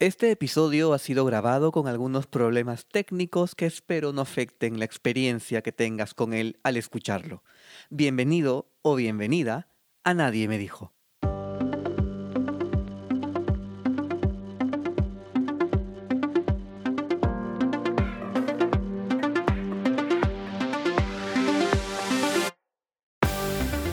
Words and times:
Este 0.00 0.30
episodio 0.30 0.92
ha 0.92 0.98
sido 1.00 1.24
grabado 1.24 1.72
con 1.72 1.88
algunos 1.88 2.28
problemas 2.28 2.86
técnicos 2.86 3.56
que 3.56 3.66
espero 3.66 4.12
no 4.12 4.20
afecten 4.20 4.78
la 4.78 4.84
experiencia 4.84 5.60
que 5.60 5.72
tengas 5.72 6.14
con 6.14 6.34
él 6.34 6.60
al 6.62 6.76
escucharlo. 6.76 7.42
Bienvenido 7.90 8.70
o 8.82 8.94
bienvenida 8.94 9.66
a 10.04 10.14
Nadie 10.14 10.46
me 10.46 10.56
dijo. 10.56 10.92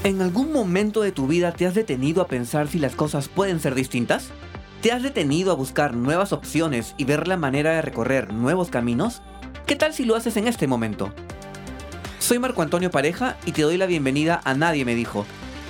¿En 0.04 0.22
algún 0.22 0.52
momento 0.54 1.02
de 1.02 1.12
tu 1.12 1.26
vida 1.26 1.52
te 1.52 1.66
has 1.66 1.74
detenido 1.74 2.22
a 2.22 2.28
pensar 2.28 2.68
si 2.68 2.78
las 2.78 2.96
cosas 2.96 3.28
pueden 3.28 3.60
ser 3.60 3.74
distintas? 3.74 4.32
¿Te 4.86 4.92
has 4.92 5.02
detenido 5.02 5.52
a 5.52 5.56
buscar 5.56 5.96
nuevas 5.96 6.32
opciones 6.32 6.94
y 6.96 7.06
ver 7.06 7.28
la 7.28 7.38
manera 7.38 7.72
de 7.72 7.82
recorrer 7.82 8.32
nuevos 8.32 8.70
caminos? 8.70 9.24
¿Qué 9.66 9.76
tal 9.76 9.96
si 9.96 10.06
lo 10.06 10.16
haces 10.16 10.38
en 10.38 10.48
este 10.48 10.68
momento? 10.68 11.12
Soy 12.20 12.38
Marco 12.38 12.62
Antonio 12.62 12.92
Pareja 12.92 13.36
y 13.48 13.52
te 13.52 13.64
doy 13.64 13.78
la 13.78 13.88
bienvenida 13.88 14.42
a 14.44 14.54
Nadie 14.54 14.86
me 14.86 14.94
dijo. 14.94 15.26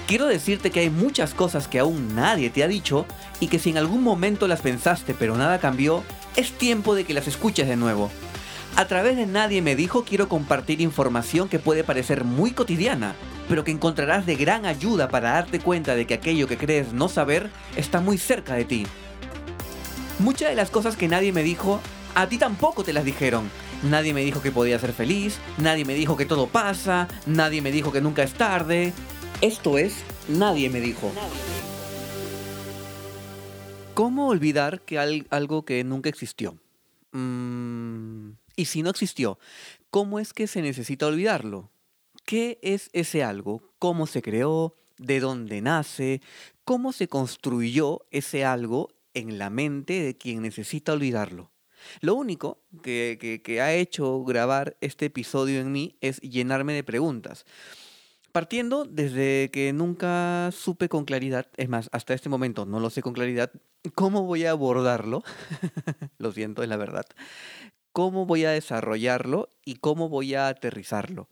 Quiero 0.05 0.25
decirte 0.25 0.70
que 0.70 0.81
hay 0.81 0.89
muchas 0.89 1.33
cosas 1.33 1.70
que 1.70 1.79
aún 1.79 2.13
nadie 2.13 2.49
te 2.49 2.61
ha 2.61 2.67
dicho 2.67 3.05
y 3.39 3.47
que 3.47 3.57
si 3.57 3.70
en 3.70 3.77
algún 3.77 4.03
momento 4.03 4.49
las 4.49 4.59
pensaste 4.59 5.13
pero 5.17 5.37
nada 5.37 5.59
cambió, 5.59 6.03
es 6.35 6.51
tiempo 6.51 6.93
de 6.93 7.05
que 7.05 7.13
las 7.13 7.29
escuches 7.29 7.70
de 7.70 7.77
nuevo. 7.77 8.11
A 8.75 8.84
través 8.84 9.15
de 9.15 9.27
Nadie 9.27 9.61
me 9.61 9.77
dijo 9.77 10.03
quiero 10.03 10.27
compartir 10.27 10.81
información 10.81 11.47
que 11.47 11.59
puede 11.59 11.85
parecer 11.85 12.25
muy 12.25 12.51
cotidiana, 12.51 13.15
pero 13.47 13.63
que 13.63 13.71
encontrarás 13.71 14.25
de 14.25 14.35
gran 14.35 14.65
ayuda 14.65 15.07
para 15.07 15.31
darte 15.31 15.61
cuenta 15.61 15.95
de 15.95 16.05
que 16.05 16.15
aquello 16.15 16.49
que 16.49 16.57
crees 16.57 16.91
no 16.91 17.07
saber 17.07 17.49
está 17.77 18.01
muy 18.01 18.17
cerca 18.17 18.55
de 18.55 18.65
ti. 18.65 18.85
Muchas 20.19 20.49
de 20.49 20.55
las 20.55 20.71
cosas 20.71 20.95
que 20.95 21.09
nadie 21.09 21.33
me 21.33 21.43
dijo, 21.43 21.81
a 22.15 22.29
ti 22.29 22.37
tampoco 22.37 22.85
te 22.85 22.93
las 22.93 23.03
dijeron. 23.03 23.49
Nadie 23.83 24.13
me 24.13 24.23
dijo 24.23 24.41
que 24.41 24.51
podía 24.51 24.79
ser 24.79 24.93
feliz, 24.93 25.40
nadie 25.57 25.84
me 25.84 25.93
dijo 25.93 26.15
que 26.15 26.26
todo 26.26 26.48
pasa, 26.48 27.09
nadie 27.26 27.62
me 27.62 27.71
dijo 27.71 27.91
que 27.91 27.99
nunca 27.99 28.23
es 28.23 28.34
tarde. 28.34 28.93
Esto 29.41 29.77
es, 29.77 30.03
nadie 30.29 30.70
me 30.70 30.79
dijo. 30.79 31.12
¿Cómo 33.93 34.29
olvidar 34.29 34.81
que 34.81 34.99
algo 35.29 35.65
que 35.65 35.84
nunca 35.84 36.07
existió? 36.07 36.57
Mm, 37.12 38.31
y 38.55 38.65
si 38.65 38.84
no 38.84 38.90
existió, 38.90 39.37
¿cómo 39.90 40.20
es 40.20 40.34
que 40.34 40.47
se 40.47 40.62
necesita 40.62 41.07
olvidarlo? 41.07 41.70
¿Qué 42.25 42.57
es 42.62 42.90
ese 42.93 43.21
algo? 43.21 43.62
¿Cómo 43.79 44.07
se 44.07 44.21
creó? 44.21 44.75
¿De 44.97 45.20
dónde 45.20 45.62
nace? 45.62 46.21
¿Cómo 46.63 46.93
se 46.93 47.09
construyó 47.09 48.05
ese 48.12 48.45
algo 48.45 48.95
en 49.16 49.40
la 49.40 49.49
mente 49.49 50.02
de 50.02 50.16
quien 50.16 50.44
necesita 50.44 50.94
olvidarlo? 50.94 51.52
Lo 52.02 52.16
único 52.16 52.62
que, 52.84 53.60
ha 53.62 53.74
hecho 53.74 54.24
grabar 54.24 54.77
este 54.82 55.05
episodio 55.05 55.60
en 55.60 55.71
mí 55.71 55.98
es 56.02 56.20
llenarme 56.21 56.74
de 56.74 56.84
preguntas. 56.84 57.46
Partiendo 58.32 58.86
desde 58.86 59.49
que 59.52 59.71
nunca 59.71 60.49
supe 60.52 60.90
con 60.90 61.05
claridad, 61.05 61.48
es 61.55 61.70
más, 61.70 61.90
hasta 61.93 62.13
este 62.13 62.30
momento 62.30 62.66
no 62.66 62.80
lo 62.80 62.90
sé 62.90 63.02
con 63.02 63.13
claridad, 63.13 63.52
cómo 63.93 64.24
voy 64.24 64.46
a 64.46 64.52
abordarlo, 64.52 65.24
lo 66.18 66.31
siento, 66.34 66.62
es 66.62 66.69
la 66.69 66.75
verdad, 66.75 67.06
cómo 67.94 68.25
voy 68.25 68.44
a 68.44 68.52
desarrollarlo 68.52 69.53
y 69.63 69.75
cómo 69.75 70.09
voy 70.09 70.36
a 70.36 70.50
aterrizarlo. 70.50 71.30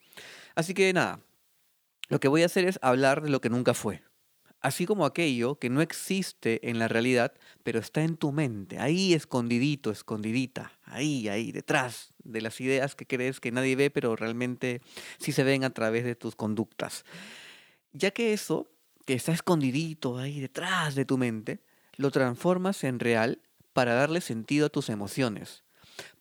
Así 0.56 0.74
que 0.74 0.94
nada, 0.94 1.20
lo 2.08 2.22
que 2.22 2.30
voy 2.30 2.44
a 2.44 2.46
hacer 2.46 2.66
es 2.66 2.80
hablar 2.82 3.22
de 3.22 3.30
lo 3.30 3.42
que 3.42 3.50
nunca 3.50 3.74
fue. 3.74 4.02
Así 4.64 4.88
como 4.88 5.06
aquello 5.06 5.60
que 5.60 5.70
no 5.70 5.82
existe 5.82 6.68
en 6.68 6.80
la 6.80 6.88
realidad, 6.88 7.34
pero 7.64 7.80
está 7.80 8.02
en 8.02 8.18
tu 8.18 8.32
mente, 8.32 8.80
ahí 8.80 9.14
escondidito, 9.14 9.92
escondidita, 9.92 10.72
ahí, 10.86 11.30
ahí, 11.30 11.52
detrás 11.52 12.14
de 12.24 12.42
las 12.42 12.60
ideas 12.60 12.96
que 12.96 13.06
crees 13.06 13.40
que 13.40 13.52
nadie 13.52 13.76
ve, 13.76 13.92
pero 13.92 14.16
realmente 14.16 14.82
sí 15.20 15.32
se 15.32 15.44
ven 15.44 15.64
a 15.64 15.70
través 15.70 16.04
de 16.06 16.16
tus 16.16 16.36
conductas. 16.36 17.06
Ya 17.92 18.10
que 18.10 18.34
eso, 18.34 18.72
que 19.06 19.14
está 19.14 19.34
escondidito 19.34 20.18
ahí 20.18 20.40
detrás 20.40 20.96
de 20.96 21.06
tu 21.06 21.20
mente, 21.20 21.60
lo 21.98 22.10
transformas 22.10 22.84
en 22.84 23.00
real 23.00 23.42
para 23.74 23.94
darle 23.94 24.22
sentido 24.22 24.66
a 24.66 24.70
tus 24.70 24.90
emociones 24.90 25.64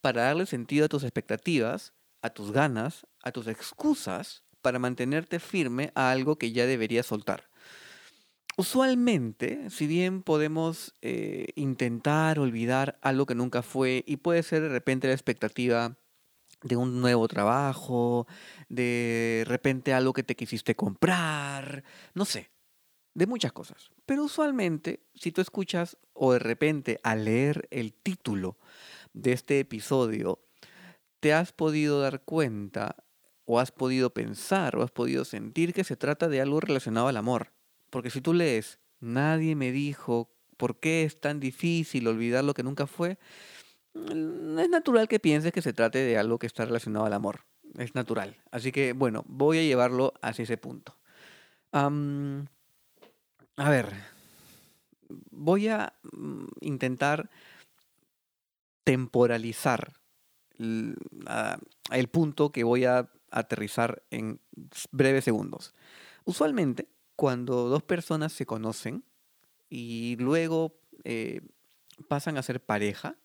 para 0.00 0.22
darle 0.22 0.47
sentido 0.47 0.87
a 0.87 0.89
tus 0.89 1.03
expectativas, 1.05 1.93
a 2.21 2.31
tus 2.31 2.53
ganas, 2.53 3.06
a 3.22 3.33
tus 3.33 3.47
excusas 3.47 4.43
para 4.61 4.78
mantenerte 4.78 5.41
firme 5.41 5.93
a 5.95 6.11
algo 6.11 6.37
que 6.37 6.53
ya 6.53 6.66
deberías 6.66 7.06
soltar. 7.06 7.49
Usualmente, 8.57 9.71
si 9.71 9.87
bien 9.87 10.23
podemos 10.23 10.95
eh, 11.01 11.49
intentar 11.55 12.39
olvidar 12.39 12.99
algo 13.01 13.25
que 13.25 13.35
nunca 13.35 13.63
fue 13.63 14.05
y 14.07 14.19
puede 14.19 14.43
ser 14.43 14.63
de 14.63 14.69
repente 14.69 15.09
la 15.09 15.15
expectativa 15.15 15.97
de 16.63 16.77
un 16.77 17.01
nuevo 17.01 17.27
trabajo, 17.29 18.27
de 18.69 19.45
repente 19.47 19.95
algo 19.95 20.13
que 20.13 20.23
te 20.23 20.37
quisiste 20.37 20.77
comprar, 20.77 21.83
no 22.15 22.25
sé, 22.25 22.51
de 23.15 23.27
muchas 23.27 23.53
cosas. 23.53 23.91
Pero 24.07 24.25
usualmente, 24.25 25.01
si 25.15 25.33
tú 25.33 25.41
escuchas 25.41 25.97
o 26.13 26.34
de 26.34 26.39
repente 26.39 27.01
al 27.03 27.25
leer 27.25 27.69
el 27.71 27.95
título 27.95 28.59
de 29.15 29.33
este 29.33 29.61
episodio, 29.61 30.45
te 31.21 31.33
has 31.33 31.53
podido 31.53 32.01
dar 32.01 32.23
cuenta 32.23 32.97
o 33.45 33.61
has 33.61 33.73
podido 33.73 34.13
pensar 34.13 34.77
o 34.77 34.83
has 34.83 34.91
podido 34.91 35.25
sentir 35.25 35.73
que 35.73 35.84
se 35.84 35.97
trata 35.97 36.29
de 36.29 36.41
algo 36.41 36.61
relacionado 36.61 37.09
al 37.09 37.17
amor. 37.17 37.53
Porque 37.92 38.08
si 38.08 38.22
tú 38.22 38.32
lees, 38.32 38.78
nadie 39.00 39.54
me 39.54 39.70
dijo 39.70 40.34
por 40.56 40.80
qué 40.80 41.04
es 41.04 41.20
tan 41.20 41.41
difícil 41.41 42.08
olvidar 42.08 42.42
lo 42.42 42.54
que 42.54 42.62
nunca 42.62 42.86
fue, 42.86 43.19
mm, 43.92 44.58
es 44.58 44.70
natural 44.70 45.08
que 45.08 45.20
pienses 45.20 45.53
que 45.53 45.60
se 45.60 45.75
trate 45.75 45.98
de 45.98 46.16
algo 46.16 46.38
que 46.38 46.47
está 46.47 46.64
relacionado 46.64 47.04
al 47.04 47.12
amor. 47.12 47.41
Es 47.76 47.94
natural. 47.94 48.38
Así 48.50 48.72
que, 48.72 48.94
bueno, 48.94 49.25
voy 49.28 49.58
a 49.58 49.62
llevarlo 49.62 50.14
hacia 50.22 50.44
ese 50.44 50.56
punto. 50.56 50.97
a 51.72 51.91
ver, 53.69 53.92
voy 55.30 55.69
a 55.69 55.92
mm, 56.12 56.47
intentar 56.62 57.28
temporalizar 58.84 59.92
el 60.59 62.09
punto 62.10 62.53
que 62.53 62.64
voy 62.64 62.86
a 62.86 63.10
aterrizar 63.30 64.03
en 64.10 64.41
breves 64.92 65.24
segundos. 65.24 65.74
Usualmente, 66.24 66.88
cuando 67.17 67.69
dos 67.69 67.83
personas 67.83 68.33
se 68.33 68.47
conocen 68.47 69.05
y 69.69 70.17
luego 70.17 70.78
eh, 71.05 71.41
pasan 72.09 72.37
a 72.37 72.43
ser 72.43 72.62
pareja, 72.62 73.17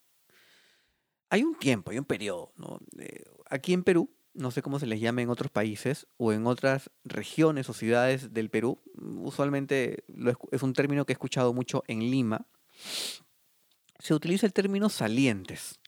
hay 1.29 1.43
un 1.43 1.55
tiempo, 1.55 1.91
hay 1.91 1.99
un 1.99 2.05
periodo. 2.05 2.53
Eh, 2.97 3.25
aquí 3.49 3.73
en 3.73 3.83
Perú, 3.83 4.09
no 4.33 4.51
sé 4.51 4.61
cómo 4.61 4.79
se 4.79 4.85
les 4.85 5.01
llama 5.01 5.21
en 5.21 5.29
otros 5.29 5.51
países 5.51 6.07
o 6.17 6.31
en 6.31 6.47
otras 6.47 6.89
regiones 7.03 7.69
o 7.69 7.73
ciudades 7.73 8.33
del 8.33 8.49
Perú, 8.49 8.79
usualmente 8.95 10.03
es 10.51 10.63
un 10.63 10.73
término 10.73 11.05
que 11.05 11.13
he 11.13 11.15
escuchado 11.15 11.53
mucho 11.53 11.83
en 11.87 11.99
Lima, 11.99 12.47
se 13.99 14.13
utiliza 14.13 14.45
el 14.45 14.53
término 14.53 14.89
salientes. 14.89 15.79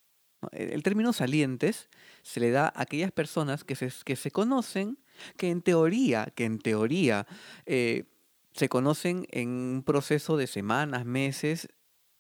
El 0.52 0.84
término 0.84 1.14
salientes 1.14 1.90
se 2.24 2.40
le 2.40 2.52
da 2.52 2.66
a 2.68 2.82
aquellas 2.82 3.12
personas 3.12 3.64
que 3.64 3.76
se, 3.76 3.92
que 4.04 4.16
se 4.16 4.32
conocen, 4.32 4.98
que 5.38 5.50
en 5.50 5.62
teoría, 5.62 6.32
que 6.36 6.46
en 6.46 6.60
teoría 6.60 7.28
eh, 7.66 8.06
se 8.54 8.70
conocen 8.70 9.28
en 9.32 9.50
un 9.50 9.84
proceso 9.84 10.38
de 10.38 10.48
semanas, 10.48 11.06
meses, 11.06 11.70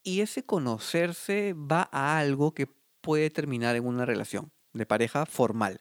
y 0.03 0.21
ese 0.21 0.43
conocerse 0.43 1.53
va 1.53 1.89
a 1.91 2.17
algo 2.17 2.53
que 2.53 2.67
puede 3.01 3.29
terminar 3.29 3.75
en 3.75 3.85
una 3.85 4.05
relación 4.05 4.51
de 4.73 4.85
pareja 4.85 5.25
formal. 5.25 5.79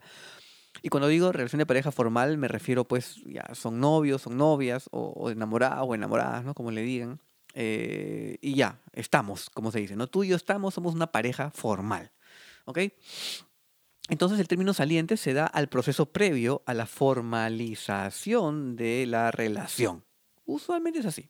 Y 0.83 0.89
cuando 0.89 1.09
digo 1.09 1.33
relación 1.33 1.59
de 1.59 1.67
pareja 1.67 1.91
formal, 1.91 2.39
me 2.39 2.49
refiero 2.49 2.85
pues 2.87 3.17
ya 3.25 3.55
son 3.55 3.81
novios, 3.81 4.23
son 4.23 4.37
novias, 4.37 4.89
o, 4.93 5.31
enamorados 5.31 5.87
o 5.89 5.95
enamoradas, 5.95 6.45
¿no? 6.45 6.55
Como 6.55 6.71
le 6.71 6.83
digan. 6.83 7.21
Eh, 7.55 8.39
y 8.41 8.55
ya, 8.55 8.81
estamos, 8.93 9.51
como 9.51 9.73
se 9.73 9.81
dice, 9.81 9.97
¿no? 9.97 10.07
Tú 10.07 10.23
y 10.23 10.29
yo 10.29 10.37
estamos, 10.37 10.75
somos 10.75 10.95
una 10.95 11.11
pareja 11.11 11.51
formal, 11.51 12.13
¿ok? 12.67 12.79
Entonces 14.09 14.41
el 14.41 14.49
término 14.49 14.75
saliente 14.75 15.17
se 15.17 15.35
da 15.35 15.47
al 15.47 15.69
proceso 15.69 16.07
previo 16.07 16.63
a 16.67 16.75
la 16.75 16.87
formalización 16.87 18.77
de 18.77 19.07
la 19.07 19.31
relación. 19.31 20.05
Usualmente 20.45 21.01
es 21.01 21.07
así. 21.07 21.29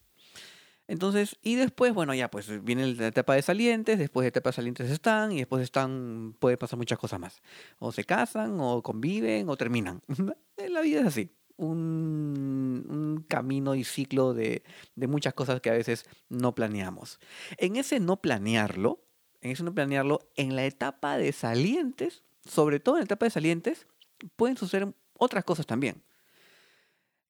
Entonces, 0.87 1.37
y 1.43 1.57
después, 1.57 1.93
bueno, 1.93 2.15
ya 2.15 2.31
pues 2.31 2.65
viene 2.65 2.95
la 2.95 3.09
etapa 3.09 3.35
de 3.35 3.43
salientes, 3.43 3.99
después 3.99 4.25
de 4.25 4.29
etapa 4.29 4.51
de 4.51 4.55
salientes 4.55 4.91
están, 4.91 5.33
y 5.33 5.39
después 5.39 5.63
están, 5.63 6.35
puede 6.39 6.57
pasar 6.57 6.79
muchas 6.79 6.99
cosas 6.99 7.21
más. 7.21 7.43
O 7.79 7.93
se 7.93 8.05
casan, 8.05 8.57
o 8.59 8.83
conviven, 8.83 9.51
o 9.51 9.57
terminan. 9.57 10.01
la 10.57 10.81
vida 10.81 11.01
es 11.01 11.07
así 11.07 11.31
un, 11.59 13.25
camino 13.29 13.75
y 13.75 13.85
ciclo 13.85 14.33
de, 14.33 14.63
muchas 14.97 15.35
cosas 15.35 15.61
que 15.61 15.71
a 15.71 15.75
veces 15.75 16.07
no 16.29 16.55
planeamos. 16.55 17.21
En 17.59 17.77
ese 17.77 18.01
no 18.01 18.21
planearlo, 18.21 19.05
en 19.43 19.51
ese 19.51 19.65
no 19.65 19.75
planearlo, 19.75 20.21
en 20.37 20.57
la 20.57 20.65
etapa 20.65 21.19
de 21.19 21.33
salientes, 21.33 22.25
sobre 22.49 22.81
todo 22.81 22.97
en 22.97 23.01
la 23.01 23.05
etapa 23.05 23.27
de 23.27 23.31
salientes, 23.31 23.87
pueden 24.37 24.57
suceder 24.57 24.93
otras 25.15 25.45
cosas 25.45 25.67
también. 25.67 26.03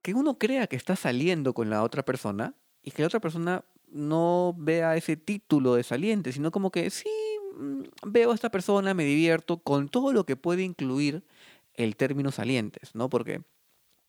Que 0.03 0.15
uno 0.15 0.39
crea 0.39 0.67
que 0.67 0.77
está 0.77 0.97
saliendo 0.97 1.55
con 1.55 1.71
la 1.71 1.83
otra 1.83 2.05
persona 2.05 2.55
y 2.83 2.91
que 2.91 3.03
la 3.03 3.09
otra 3.09 3.21
persona 3.21 3.65
no 3.91 4.55
vea 4.57 4.97
ese 4.97 5.17
título 5.17 5.75
de 5.75 5.83
saliente, 5.83 6.33
sino 6.33 6.51
como 6.51 6.71
que 6.71 6.91
sí, 6.91 7.11
mm, 7.57 7.83
veo 8.07 8.33
a 8.33 8.35
esta 8.35 8.51
persona, 8.51 8.95
me 8.95 9.05
divierto 9.05 9.59
con 9.59 9.89
todo 9.89 10.13
lo 10.13 10.25
que 10.25 10.37
puede 10.37 10.63
incluir 10.63 11.25
el 11.75 11.97
término 11.97 12.31
salientes, 12.33 12.95
¿no? 12.95 13.09
Porque, 13.09 13.43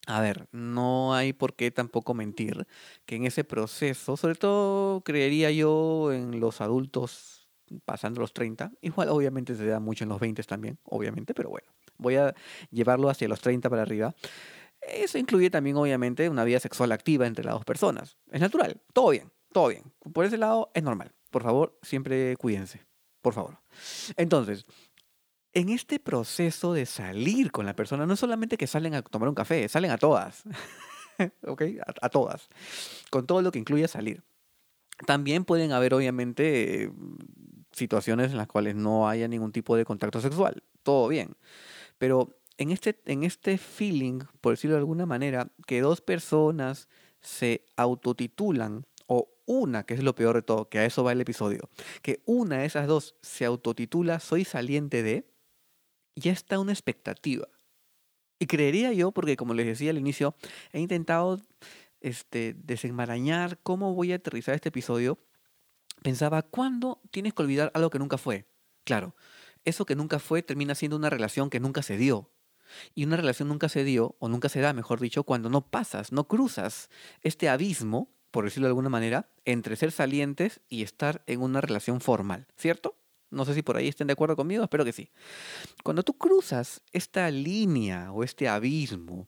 a 0.07 0.21
ver, 0.21 0.47
no 0.51 1.13
hay 1.13 1.33
por 1.33 1.55
qué 1.55 1.71
tampoco 1.71 2.13
mentir 2.13 2.67
que 3.05 3.15
en 3.15 3.25
ese 3.25 3.43
proceso, 3.43 4.17
sobre 4.17 4.35
todo 4.35 5.01
creería 5.01 5.51
yo 5.51 6.11
en 6.11 6.39
los 6.39 6.61
adultos 6.61 7.38
pasando 7.85 8.21
los 8.21 8.33
30, 8.33 8.71
igual 8.81 9.09
obviamente 9.09 9.55
se 9.55 9.65
da 9.65 9.79
mucho 9.79 10.03
en 10.03 10.09
los 10.09 10.19
20 10.19 10.43
también, 10.43 10.79
obviamente, 10.83 11.33
pero 11.33 11.49
bueno, 11.49 11.67
voy 11.97 12.15
a 12.15 12.33
llevarlo 12.71 13.09
hacia 13.09 13.27
los 13.27 13.41
30 13.41 13.69
para 13.69 13.81
arriba. 13.81 14.13
Eso 14.81 15.17
incluye 15.17 15.49
también, 15.49 15.75
obviamente, 15.75 16.29
una 16.29 16.43
vida 16.43 16.59
sexual 16.59 16.91
activa 16.91 17.27
entre 17.27 17.43
las 17.43 17.53
dos 17.53 17.65
personas. 17.65 18.17
Es 18.31 18.41
natural, 18.41 18.81
todo 18.93 19.09
bien, 19.09 19.31
todo 19.51 19.67
bien. 19.67 19.83
Por 20.13 20.25
ese 20.25 20.37
lado 20.37 20.71
es 20.73 20.83
normal. 20.83 21.11
Por 21.31 21.43
favor, 21.43 21.77
siempre 21.81 22.35
cuídense. 22.37 22.85
Por 23.21 23.33
favor. 23.33 23.59
Entonces, 24.15 24.65
en 25.53 25.69
este 25.69 25.99
proceso 25.99 26.73
de 26.73 26.85
salir 26.85 27.51
con 27.51 27.65
la 27.65 27.75
persona, 27.75 28.05
no 28.05 28.13
es 28.13 28.19
solamente 28.19 28.57
que 28.57 28.67
salen 28.67 28.93
a 28.93 29.01
tomar 29.01 29.29
un 29.29 29.35
café, 29.35 29.67
salen 29.67 29.91
a 29.91 29.97
todas. 29.97 30.43
¿Ok? 31.45 31.63
A, 32.01 32.09
todas. 32.09 32.49
Con 33.09 33.27
todo 33.27 33.41
lo 33.41 33.51
que 33.51 33.59
incluye 33.59 33.87
salir. 33.87 34.23
También 35.05 35.45
pueden 35.45 35.71
haber, 35.71 35.93
obviamente, 35.93 36.91
situaciones 37.79 38.31
en 38.31 38.37
las 38.37 38.47
cuales 38.47 38.75
no 38.75 39.09
haya 39.09 39.27
ningún 39.27 39.51
tipo 39.51 39.75
de 39.75 39.85
contacto 39.85 40.21
sexual. 40.21 40.63
Todo 40.83 41.07
bien. 41.07 41.35
Pero 41.97 42.39
en 42.57 42.71
este, 42.71 42.99
en 43.05 43.23
este 43.23 43.57
feeling, 43.57 44.19
por 44.41 44.53
decirlo 44.53 44.75
de 44.75 44.81
alguna 44.81 45.05
manera, 45.05 45.51
que 45.65 45.81
dos 45.81 46.01
personas 46.01 46.87
se 47.21 47.65
autotitulan, 47.75 48.85
o 49.07 49.29
una, 49.45 49.83
que 49.83 49.95
es 49.95 50.03
lo 50.03 50.13
peor 50.13 50.35
de 50.35 50.41
todo, 50.43 50.69
que 50.69 50.79
a 50.79 50.85
eso 50.85 51.03
va 51.03 51.11
el 51.11 51.21
episodio, 51.21 51.69
que 52.01 52.21
una 52.25 52.59
de 52.59 52.65
esas 52.65 52.87
dos 52.87 53.15
se 53.21 53.45
autotitula 53.45 54.19
Soy 54.19 54.45
saliente 54.45 55.01
de, 55.01 55.25
ya 56.15 56.31
está 56.31 56.59
una 56.59 56.71
expectativa. 56.71 57.47
Y 58.39 58.45
creería 58.45 58.93
yo, 58.93 59.11
porque 59.11 59.35
como 59.35 59.53
les 59.53 59.65
decía 59.65 59.89
al 59.89 59.97
inicio, 59.97 60.35
he 60.71 60.79
intentado 60.79 61.41
este, 62.01 62.55
desenmarañar 62.57 63.59
cómo 63.63 63.93
voy 63.93 64.11
a 64.11 64.15
aterrizar 64.15 64.55
este 64.55 64.69
episodio, 64.69 65.17
pensaba, 66.03 66.41
¿cuándo 66.41 67.01
tienes 67.11 67.33
que 67.33 67.41
olvidar 67.41 67.71
algo 67.73 67.89
que 67.89 67.99
nunca 67.99 68.17
fue? 68.17 68.47
Claro, 68.83 69.15
eso 69.65 69.85
que 69.85 69.95
nunca 69.95 70.19
fue 70.19 70.41
termina 70.41 70.75
siendo 70.75 70.97
una 70.97 71.09
relación 71.09 71.49
que 71.49 71.59
nunca 71.59 71.81
se 71.81 71.97
dio. 71.97 72.31
Y 72.93 73.05
una 73.05 73.17
relación 73.17 73.47
nunca 73.47 73.67
se 73.67 73.83
dio, 73.83 74.15
o 74.19 74.29
nunca 74.29 74.49
se 74.49 74.61
da, 74.61 74.73
mejor 74.73 74.99
dicho, 74.99 75.23
cuando 75.23 75.49
no 75.49 75.69
pasas, 75.69 76.11
no 76.11 76.27
cruzas 76.27 76.89
este 77.21 77.49
abismo, 77.49 78.13
por 78.31 78.45
decirlo 78.45 78.67
de 78.67 78.71
alguna 78.71 78.89
manera, 78.89 79.31
entre 79.45 79.75
ser 79.75 79.91
salientes 79.91 80.61
y 80.69 80.83
estar 80.83 81.23
en 81.25 81.41
una 81.41 81.61
relación 81.61 81.99
formal, 81.99 82.47
¿cierto? 82.57 82.95
No 83.31 83.45
sé 83.45 83.53
si 83.53 83.61
por 83.61 83.77
ahí 83.77 83.87
estén 83.87 84.07
de 84.07 84.13
acuerdo 84.13 84.35
conmigo, 84.35 84.63
espero 84.63 84.85
que 84.85 84.93
sí. 84.93 85.11
Cuando 85.83 86.03
tú 86.03 86.17
cruzas 86.17 86.81
esta 86.91 87.29
línea 87.29 88.11
o 88.11 88.23
este 88.23 88.47
abismo 88.47 89.27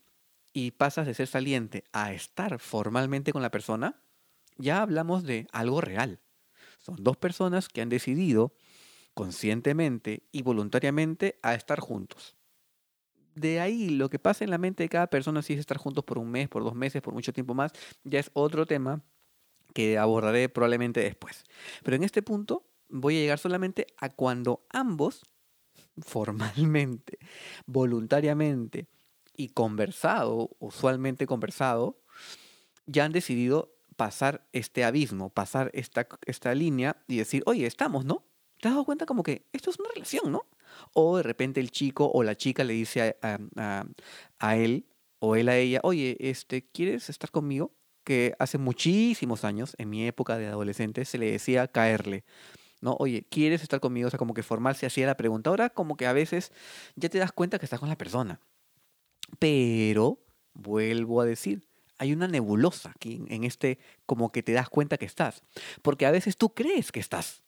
y 0.53 0.71
pasas 0.71 1.05
de 1.05 1.13
ser 1.13 1.27
saliente 1.27 1.83
a 1.93 2.13
estar 2.13 2.59
formalmente 2.59 3.31
con 3.31 3.41
la 3.41 3.51
persona, 3.51 4.01
ya 4.57 4.81
hablamos 4.81 5.23
de 5.23 5.47
algo 5.51 5.81
real. 5.81 6.19
Son 6.81 6.95
dos 6.99 7.17
personas 7.17 7.69
que 7.69 7.81
han 7.81 7.89
decidido 7.89 8.53
conscientemente 9.13 10.23
y 10.31 10.41
voluntariamente 10.41 11.39
a 11.41 11.53
estar 11.53 11.79
juntos 11.79 12.35
de 13.35 13.59
ahí 13.59 13.89
lo 13.89 14.09
que 14.09 14.19
pasa 14.19 14.43
en 14.43 14.49
la 14.49 14.57
mente 14.57 14.83
de 14.83 14.89
cada 14.89 15.07
persona, 15.07 15.41
si 15.41 15.53
es 15.53 15.59
estar 15.59 15.77
juntos 15.77 16.03
por 16.03 16.17
un 16.17 16.29
mes, 16.29 16.49
por 16.49 16.63
dos 16.63 16.75
meses, 16.75 17.01
por 17.01 17.13
mucho 17.13 17.33
tiempo 17.33 17.53
más, 17.53 17.71
ya 18.03 18.19
es 18.19 18.29
otro 18.33 18.65
tema 18.65 19.01
que 19.73 19.97
abordaré 19.97 20.49
probablemente 20.49 20.99
después. 20.99 21.43
Pero 21.83 21.95
en 21.95 22.03
este 22.03 22.21
punto 22.21 22.67
voy 22.89 23.17
a 23.17 23.21
llegar 23.21 23.39
solamente 23.39 23.87
a 23.97 24.09
cuando 24.09 24.65
ambos, 24.69 25.23
formalmente, 25.99 27.19
voluntariamente 27.65 28.87
y 29.35 29.49
conversado, 29.49 30.49
usualmente 30.59 31.25
conversado, 31.25 32.01
ya 32.85 33.05
han 33.05 33.13
decidido 33.13 33.73
pasar 34.01 34.47
este 34.51 34.83
abismo, 34.83 35.29
pasar 35.29 35.69
esta, 35.75 36.07
esta 36.25 36.55
línea 36.55 36.97
y 37.07 37.17
decir, 37.17 37.43
oye, 37.45 37.67
estamos, 37.67 38.03
¿no? 38.03 38.25
¿Te 38.59 38.67
has 38.67 38.73
dado 38.73 38.83
cuenta 38.83 39.05
como 39.05 39.21
que 39.21 39.45
esto 39.53 39.69
es 39.69 39.79
una 39.79 39.89
relación, 39.93 40.31
¿no? 40.31 40.47
O 40.93 41.17
de 41.17 41.21
repente 41.21 41.59
el 41.59 41.69
chico 41.69 42.09
o 42.11 42.23
la 42.23 42.35
chica 42.35 42.63
le 42.63 42.73
dice 42.73 43.15
a, 43.21 44.55
él 44.55 44.87
o 45.19 45.35
él 45.35 45.49
a 45.49 45.57
ella, 45.57 45.81
oye, 45.83 46.17
este, 46.19 46.67
¿quieres 46.67 47.11
estar 47.11 47.29
conmigo? 47.29 47.75
Que 48.03 48.33
hace 48.39 48.57
muchísimos 48.57 49.45
años, 49.45 49.75
en 49.77 49.91
mi 49.91 50.07
época 50.07 50.39
de 50.39 50.47
adolescente, 50.47 51.05
se 51.05 51.19
le 51.19 51.31
decía 51.31 51.67
caerle. 51.67 52.23
¿no? 52.81 52.95
Oye, 52.97 53.27
¿quieres 53.29 53.61
estar 53.61 53.79
conmigo? 53.81 54.07
O 54.07 54.09
sea, 54.09 54.17
como 54.17 54.33
que 54.33 54.41
formal 54.41 54.75
se 54.75 54.87
hacía 54.87 55.05
la 55.05 55.15
pregunta. 55.15 55.51
Ahora 55.51 55.69
como 55.69 55.95
que 55.95 56.07
a 56.07 56.13
veces 56.13 56.51
ya 56.95 57.07
te 57.07 57.19
das 57.19 57.33
cuenta 57.33 57.59
que 57.59 57.67
estás 57.67 57.79
con 57.79 57.89
la 57.89 57.99
persona. 57.99 58.39
Pero, 59.37 60.25
vuelvo 60.55 61.21
a 61.21 61.25
decir, 61.25 61.70
hay 62.01 62.13
una 62.13 62.27
nebulosa 62.27 62.89
aquí 62.95 63.23
en 63.27 63.43
este 63.43 63.77
como 64.07 64.31
que 64.31 64.41
te 64.41 64.53
das 64.53 64.69
cuenta 64.69 64.97
que 64.97 65.05
estás. 65.05 65.43
Porque 65.83 66.07
a 66.07 66.11
veces 66.11 66.35
tú 66.35 66.55
crees 66.55 66.91
que 66.91 66.99
estás. 66.99 67.43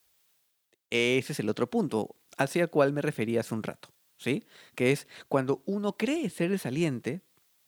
Ese 0.92 1.34
es 1.34 1.40
el 1.40 1.50
otro 1.50 1.72
punto 1.72 2.16
hacia 2.38 2.62
el 2.62 2.70
cual 2.70 2.94
me 2.94 3.02
refería 3.02 3.40
hace 3.40 3.56
un 3.56 3.64
rato, 3.64 3.90
¿sí? 4.16 4.46
Que 4.76 4.92
es 4.92 5.08
cuando 5.28 5.64
uno 5.66 5.98
cree 5.98 6.30
ser 6.30 6.58
saliente 6.60 7.24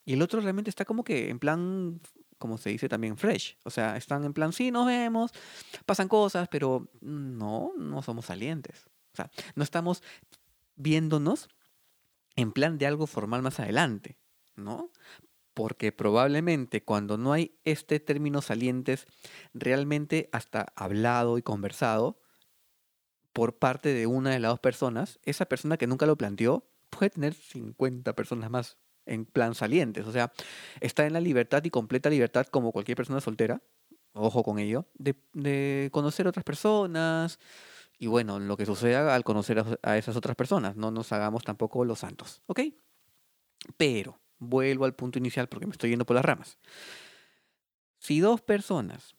y 0.06 0.14
el 0.14 0.22
otro 0.22 0.42
realmente 0.42 0.70
está 0.70 0.86
como 0.86 1.04
que 1.04 1.32
en 1.32 1.40
plan, 1.40 2.00
como 2.38 2.60
se 2.60 2.70
dice 2.70 2.88
también, 2.88 3.18
fresh. 3.18 3.58
O 3.64 3.72
sea, 3.72 3.98
están 3.98 4.24
en 4.24 4.34
plan, 4.34 4.54
sí, 4.54 4.70
nos 4.70 4.86
vemos, 4.86 5.32
pasan 5.88 6.08
cosas, 6.08 6.48
pero 6.50 6.88
no, 7.02 7.72
no 7.80 8.04
somos 8.04 8.28
salientes. 8.28 8.86
O 9.14 9.16
sea, 9.16 9.32
no 9.56 9.64
estamos 9.64 10.04
viéndonos 10.76 11.50
en 12.36 12.52
plan 12.52 12.78
de 12.78 12.86
algo 12.86 13.08
formal 13.08 13.42
más 13.42 13.60
adelante, 13.60 14.20
¿no? 14.56 14.92
Porque 15.56 15.92
probablemente 15.92 16.84
cuando 16.84 17.18
no 17.18 17.34
hay 17.34 17.58
este 17.64 18.00
término 18.00 18.44
salientes 18.44 19.08
realmente 19.56 20.30
hasta 20.32 20.68
hablado 20.76 21.40
y 21.40 21.42
conversado, 21.42 22.20
por 23.34 23.58
parte 23.58 23.94
de 23.94 24.06
una 24.06 24.30
de 24.30 24.40
las 24.40 24.52
dos 24.52 24.60
personas, 24.60 25.20
esa 25.24 25.46
persona 25.46 25.76
que 25.76 25.88
nunca 25.88 26.06
lo 26.06 26.16
planteó 26.16 26.70
puede 26.90 27.10
tener 27.10 27.34
50 27.34 28.14
personas 28.14 28.50
más 28.50 28.78
en 29.06 29.26
plan 29.26 29.56
salientes. 29.56 30.06
O 30.08 30.12
sea, 30.12 30.32
está 30.80 31.06
en 31.06 31.14
la 31.14 31.20
libertad 31.20 31.64
y 31.64 31.70
completa 31.70 32.10
libertad 32.10 32.48
como 32.48 32.72
cualquier 32.72 32.96
persona 32.96 33.20
soltera, 33.22 33.62
ojo 34.14 34.44
con 34.44 34.60
ello, 34.60 34.86
de, 34.94 35.90
conocer 35.92 36.28
otras 36.28 36.46
personas 36.46 37.40
y 37.98 38.08
bueno, 38.08 38.40
lo 38.40 38.58
que 38.58 38.66
suceda 38.66 39.16
al 39.16 39.24
conocer 39.24 39.60
a, 39.60 39.66
a 39.84 39.98
esas 39.98 40.16
otras 40.16 40.36
personas. 40.36 40.76
No 40.76 40.92
nos 40.92 41.12
hagamos 41.12 41.44
tampoco 41.44 41.86
los 41.86 42.00
santos, 42.00 42.42
¿ok? 42.48 42.62
Pero, 43.78 44.20
vuelvo 44.40 44.86
al 44.86 44.96
punto 44.96 45.20
inicial 45.20 45.48
porque 45.48 45.66
me 45.66 45.72
estoy 45.72 45.90
yendo 45.90 46.06
por 46.06 46.16
las 46.16 46.26
ramas. 46.26 46.58
Si 48.00 48.20
dos 48.20 48.42
personas 48.42 49.16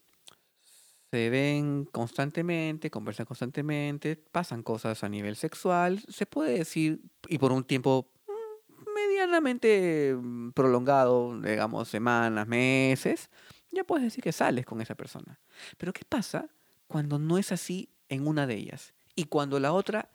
se 1.10 1.30
ven 1.30 1.84
constantemente, 1.86 2.90
conversan 2.90 3.26
constantemente, 3.26 4.16
pasan 4.16 4.62
cosas 4.62 5.02
a 5.04 5.08
nivel 5.08 5.36
sexual, 5.36 6.02
se 6.08 6.26
puede 6.26 6.58
decir, 6.58 7.00
y 7.28 7.38
por 7.38 7.52
un 7.52 7.64
tiempo 7.64 8.12
mm, 8.26 8.94
medianamente 8.94 10.14
mm, 10.16 10.50
prolongado, 10.50 11.40
digamos 11.40 11.88
semanas, 11.88 12.46
meses, 12.46 13.30
ya 13.70 13.84
puedes 13.84 14.04
decir 14.04 14.22
que 14.22 14.32
sales 14.32 14.66
con 14.66 14.80
esa 14.80 14.94
persona. 14.94 15.40
Pero 15.78 15.92
¿qué 15.92 16.04
pasa 16.08 16.48
cuando 16.86 17.18
no 17.18 17.38
es 17.38 17.52
así 17.52 17.90
en 18.08 18.26
una 18.26 18.46
de 18.46 18.54
ellas? 18.54 18.94
Y 19.14 19.24
cuando 19.24 19.60
la 19.60 19.72
otra 19.72 20.10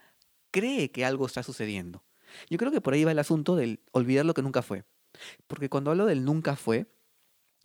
cree 0.51 0.91
que 0.91 1.05
algo 1.05 1.25
está 1.25 1.43
sucediendo. 1.43 2.03
Yo 2.50 2.58
creo 2.58 2.72
que 2.72 2.82
por 2.82 2.94
ahí 2.94 3.04
va 3.04 3.12
el 3.12 3.20
asunto 3.20 3.56
del 3.56 3.82
olvidar 3.92 4.26
lo 4.26 4.34
que 4.34 4.42
nunca 4.42 4.62
fue. 4.62 4.84
Porque 5.48 5.70
cuando 5.70 5.92
hablo 5.92 6.06
del 6.06 6.24
nunca 6.24 6.56
fue, 6.56 6.88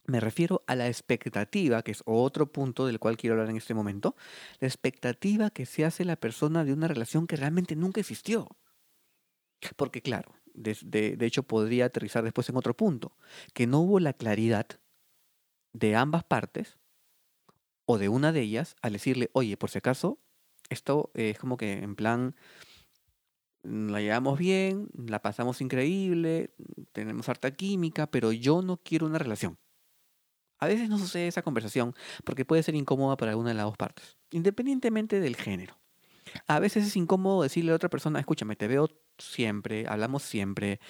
me 0.07 0.21
refiero 0.21 0.63
a 0.67 0.75
la 0.77 0.87
expectativa, 0.87 1.83
que 1.83 1.91
es 1.91 2.03
otro 2.07 2.53
punto 2.53 2.87
del 2.87 2.99
cual 2.99 3.17
quiero 3.17 3.35
hablar 3.35 3.51
en 3.51 3.57
este 3.57 3.75
momento, 3.75 4.17
la 4.61 4.69
expectativa 4.69 5.51
que 5.51 5.67
se 5.67 5.85
hace 5.85 6.05
la 6.05 6.17
persona 6.17 6.65
de 6.65 6.73
una 6.73 6.89
relación 6.89 7.27
que 7.27 7.37
realmente 7.37 7.77
nunca 7.77 8.01
existió. 8.01 8.49
Porque 9.77 10.03
claro, 10.03 10.35
de, 10.55 11.17
hecho 11.21 11.43
podría 11.43 11.87
aterrizar 11.87 12.25
después 12.25 12.49
en 12.49 12.57
otro 12.57 12.77
punto, 12.77 13.17
que 13.53 13.67
no 13.67 13.81
hubo 13.81 14.01
la 14.01 14.13
claridad 14.13 14.67
de 15.73 15.97
ambas 15.97 16.25
partes 16.25 16.79
o 17.85 17.99
de 17.99 18.09
una 18.09 18.33
de 18.33 18.41
ellas 18.41 18.77
al 18.83 18.93
decirle, 18.93 19.31
oye, 19.33 19.57
por 19.57 19.71
si 19.71 19.79
acaso, 19.79 20.19
esto 20.69 21.11
es 21.15 21.39
como 21.39 21.57
que 21.57 21.75
en 21.75 21.95
plan, 21.97 22.35
la 23.67 24.01
llevamos 24.01 24.39
bien, 24.39 24.89
la 24.97 25.21
pasamos 25.21 25.61
increíble, 25.61 26.51
tenemos 26.93 27.29
harta 27.29 27.51
química, 27.51 28.07
pero 28.07 28.33
yo 28.33 28.63
no 28.63 28.79
quiero 28.79 29.07
una 29.07 29.19
relación. 29.19 29.59
A 30.59 30.67
veces 30.67 30.89
no 30.89 30.99
sucede 30.99 31.29
esa 31.29 31.43
conversación 31.43 31.95
porque 32.25 32.45
puede 32.45 32.63
ser 32.63 32.75
incómoda 32.75 33.17
para 33.17 33.33
alguna 33.33 33.51
de 33.51 33.55
las 33.55 33.67
dos 33.67 33.77
partes, 33.77 34.17
independientemente 34.31 35.21
del 35.21 35.37
género. 35.37 35.79
A 36.47 36.61
veces 36.61 36.87
es 36.87 36.97
incómodo 36.97 37.43
decirle 37.43 37.73
a 37.73 37.77
otra 37.77 37.89
persona, 37.89 38.21
escúchame, 38.21 38.57
te 38.57 38.69
veo 38.69 38.89
siempre, 39.19 39.87
hablamos 39.89 40.23
siempre, 40.23 40.81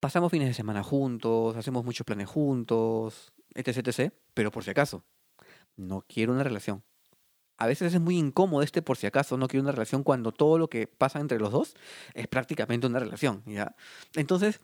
pasamos 0.00 0.30
fines 0.30 0.48
de 0.48 0.54
semana 0.54 0.82
juntos, 0.82 1.56
hacemos 1.56 1.84
muchos 1.84 2.04
planes 2.04 2.28
juntos, 2.28 3.32
etc, 3.54 3.88
etc, 3.88 4.12
pero 4.34 4.50
por 4.50 4.64
si 4.64 4.70
acaso, 4.70 5.04
no 5.76 6.04
quiero 6.06 6.32
una 6.32 6.44
relación. 6.44 6.82
A 7.58 7.66
veces 7.66 7.94
es 7.94 8.00
muy 8.00 8.18
incómodo 8.18 8.62
este 8.62 8.82
por 8.82 8.96
si 8.96 9.06
acaso 9.06 9.36
no 9.36 9.48
quiero 9.48 9.62
una 9.62 9.72
relación 9.72 10.02
cuando 10.02 10.32
todo 10.32 10.58
lo 10.58 10.68
que 10.68 10.86
pasa 10.86 11.20
entre 11.20 11.38
los 11.38 11.50
dos 11.50 11.74
es 12.14 12.28
prácticamente 12.28 12.86
una 12.86 12.98
relación, 12.98 13.42
¿ya? 13.46 13.74
Entonces, 14.14 14.60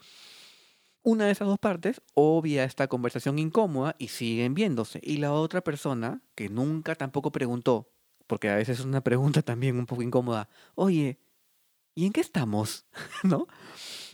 una 1.02 1.26
de 1.26 1.32
esas 1.32 1.48
dos 1.48 1.58
partes 1.58 2.00
obvia 2.14 2.64
esta 2.64 2.86
conversación 2.88 3.38
incómoda 3.38 3.96
y 3.98 4.08
siguen 4.08 4.54
viéndose. 4.54 5.00
Y 5.02 5.16
la 5.16 5.32
otra 5.32 5.62
persona, 5.62 6.22
que 6.34 6.48
nunca 6.48 6.94
tampoco 6.94 7.32
preguntó, 7.32 7.90
porque 8.26 8.48
a 8.50 8.56
veces 8.56 8.80
es 8.80 8.84
una 8.84 9.02
pregunta 9.02 9.42
también 9.42 9.76
un 9.78 9.86
poco 9.86 10.02
incómoda, 10.02 10.48
oye, 10.74 11.18
¿y 11.94 12.06
en 12.06 12.12
qué 12.12 12.20
estamos? 12.20 12.86
¿No? 13.24 13.48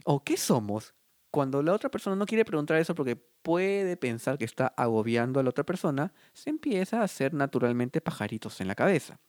¿O 0.05 0.25
qué 0.25 0.37
somos? 0.37 0.95
Cuando 1.31 1.63
la 1.63 1.75
otra 1.75 1.91
persona 1.91 2.17
no 2.17 2.27
quiere 2.27 2.45
preguntar 2.45 2.79
eso 2.79 2.95
porque 2.95 3.17
puede 3.17 3.97
pensar 3.97 4.39
que 4.39 4.45
está 4.45 4.69
agobiando 4.69 5.41
a 5.41 5.43
la 5.43 5.51
otra 5.51 5.65
persona, 5.65 6.13
se 6.33 6.51
empieza 6.51 7.01
a 7.01 7.05
hacer 7.05 7.35
naturalmente 7.35 8.01
pajaritos 8.01 8.61
en 8.61 8.69
la 8.69 8.75
cabeza. 8.75 9.21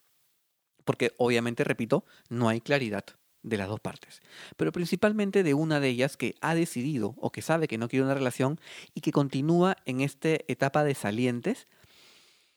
Porque 0.85 1.13
obviamente, 1.17 1.63
repito, 1.63 2.05
no 2.29 2.47
hay 2.47 2.61
claridad 2.61 3.03
de 3.41 3.57
las 3.57 3.69
dos 3.69 3.79
partes, 3.79 4.21
pero 4.57 4.71
principalmente 4.71 5.43
de 5.43 5.53
una 5.53 5.79
de 5.79 5.87
ellas 5.87 6.17
que 6.17 6.35
ha 6.41 6.55
decidido 6.55 7.15
o 7.17 7.31
que 7.31 7.41
sabe 7.41 7.67
que 7.67 7.77
no 7.77 7.87
quiere 7.87 8.03
una 8.03 8.13
relación 8.13 8.59
y 8.93 9.01
que 9.01 9.13
continúa 9.13 9.77
en 9.85 10.01
esta 10.01 10.29
etapa 10.47 10.83
de 10.83 10.93
salientes 10.93 11.67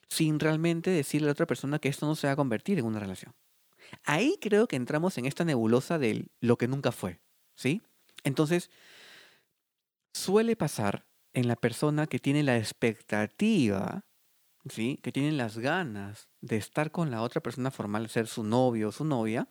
sin 0.09 0.41
realmente 0.41 0.91
decirle 0.91 1.27
a 1.27 1.29
la 1.29 1.33
otra 1.33 1.47
persona 1.47 1.79
que 1.79 1.89
esto 1.89 2.07
no 2.07 2.17
se 2.17 2.27
va 2.27 2.35
a 2.35 2.37
convertir 2.37 2.79
en 2.79 2.85
una 2.85 2.99
relación. 2.99 3.33
Ahí 4.05 4.39
creo 4.41 4.67
que 4.67 4.77
entramos 4.77 5.19
en 5.19 5.27
esta 5.27 5.45
nebulosa 5.45 5.99
de 5.99 6.27
lo 6.41 6.59
que 6.59 6.69
nunca 6.69 6.93
fue, 6.93 7.21
¿sí? 7.55 7.83
Entonces, 8.25 8.71
suele 10.13 10.57
pasar 10.57 11.07
en 11.33 11.49
la 11.49 11.57
persona 11.57 12.07
que 12.07 12.19
tiene 12.19 12.43
la 12.43 12.57
expectativa, 12.57 14.05
¿sí? 14.69 14.99
Que 15.03 15.13
tiene 15.13 15.33
las 15.33 15.59
ganas 15.59 16.29
de 16.41 16.57
estar 16.57 16.91
con 16.91 17.11
la 17.11 17.23
otra 17.23 17.43
persona 17.43 17.71
formal, 17.71 18.09
ser 18.09 18.27
su 18.27 18.45
novio 18.45 18.89
o 18.89 18.93
su 18.93 19.05
novia, 19.05 19.49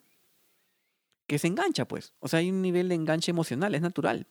que 1.28 1.40
se 1.40 1.48
engancha, 1.48 1.88
pues. 1.88 2.14
O 2.20 2.28
sea, 2.28 2.40
hay 2.40 2.50
un 2.50 2.62
nivel 2.62 2.90
de 2.90 2.96
enganche 2.96 3.32
emocional, 3.32 3.74
es 3.74 3.82
natural. 3.82 4.28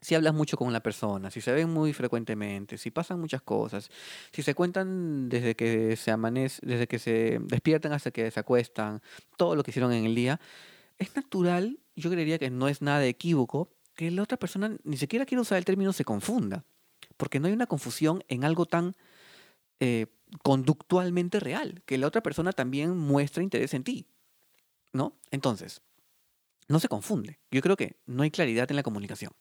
Si 0.00 0.14
hablas 0.14 0.34
mucho 0.34 0.56
con 0.56 0.72
la 0.72 0.82
persona, 0.82 1.30
si 1.30 1.40
se 1.40 1.52
ven 1.52 1.70
muy 1.70 1.92
frecuentemente, 1.94 2.76
si 2.76 2.90
pasan 2.90 3.20
muchas 3.20 3.42
cosas, 3.42 3.90
si 4.32 4.42
se 4.42 4.54
cuentan 4.54 5.28
desde 5.28 5.54
que 5.54 5.96
se 5.96 6.10
amanece, 6.10 6.60
desde 6.66 6.86
que 6.86 6.98
se 6.98 7.38
despiertan 7.40 7.92
hasta 7.92 8.10
que 8.10 8.30
se 8.30 8.40
acuestan, 8.40 9.00
todo 9.36 9.56
lo 9.56 9.62
que 9.62 9.70
hicieron 9.70 9.92
en 9.92 10.04
el 10.04 10.14
día, 10.14 10.40
es 10.98 11.16
natural, 11.16 11.80
yo 11.96 12.10
creería 12.10 12.38
que 12.38 12.50
no 12.50 12.68
es 12.68 12.82
nada 12.82 12.98
de 12.98 13.08
equívoco, 13.08 13.73
que 13.94 14.10
la 14.10 14.22
otra 14.22 14.38
persona 14.38 14.76
ni 14.84 14.96
siquiera 14.96 15.26
quiere 15.26 15.42
usar 15.42 15.58
el 15.58 15.64
término 15.64 15.92
se 15.92 16.04
confunda, 16.04 16.64
porque 17.16 17.40
no 17.40 17.46
hay 17.46 17.52
una 17.52 17.66
confusión 17.66 18.24
en 18.28 18.44
algo 18.44 18.66
tan 18.66 18.94
eh, 19.80 20.06
conductualmente 20.42 21.40
real, 21.40 21.82
que 21.86 21.98
la 21.98 22.06
otra 22.06 22.22
persona 22.22 22.52
también 22.52 22.96
muestra 22.96 23.42
interés 23.42 23.74
en 23.74 23.84
ti, 23.84 24.06
¿no? 24.92 25.16
Entonces, 25.30 25.82
no 26.68 26.80
se 26.80 26.88
confunde. 26.88 27.38
Yo 27.50 27.60
creo 27.60 27.76
que 27.76 27.96
no 28.06 28.22
hay 28.22 28.30
claridad 28.30 28.70
en 28.70 28.76
la 28.76 28.82
comunicación. 28.82 29.32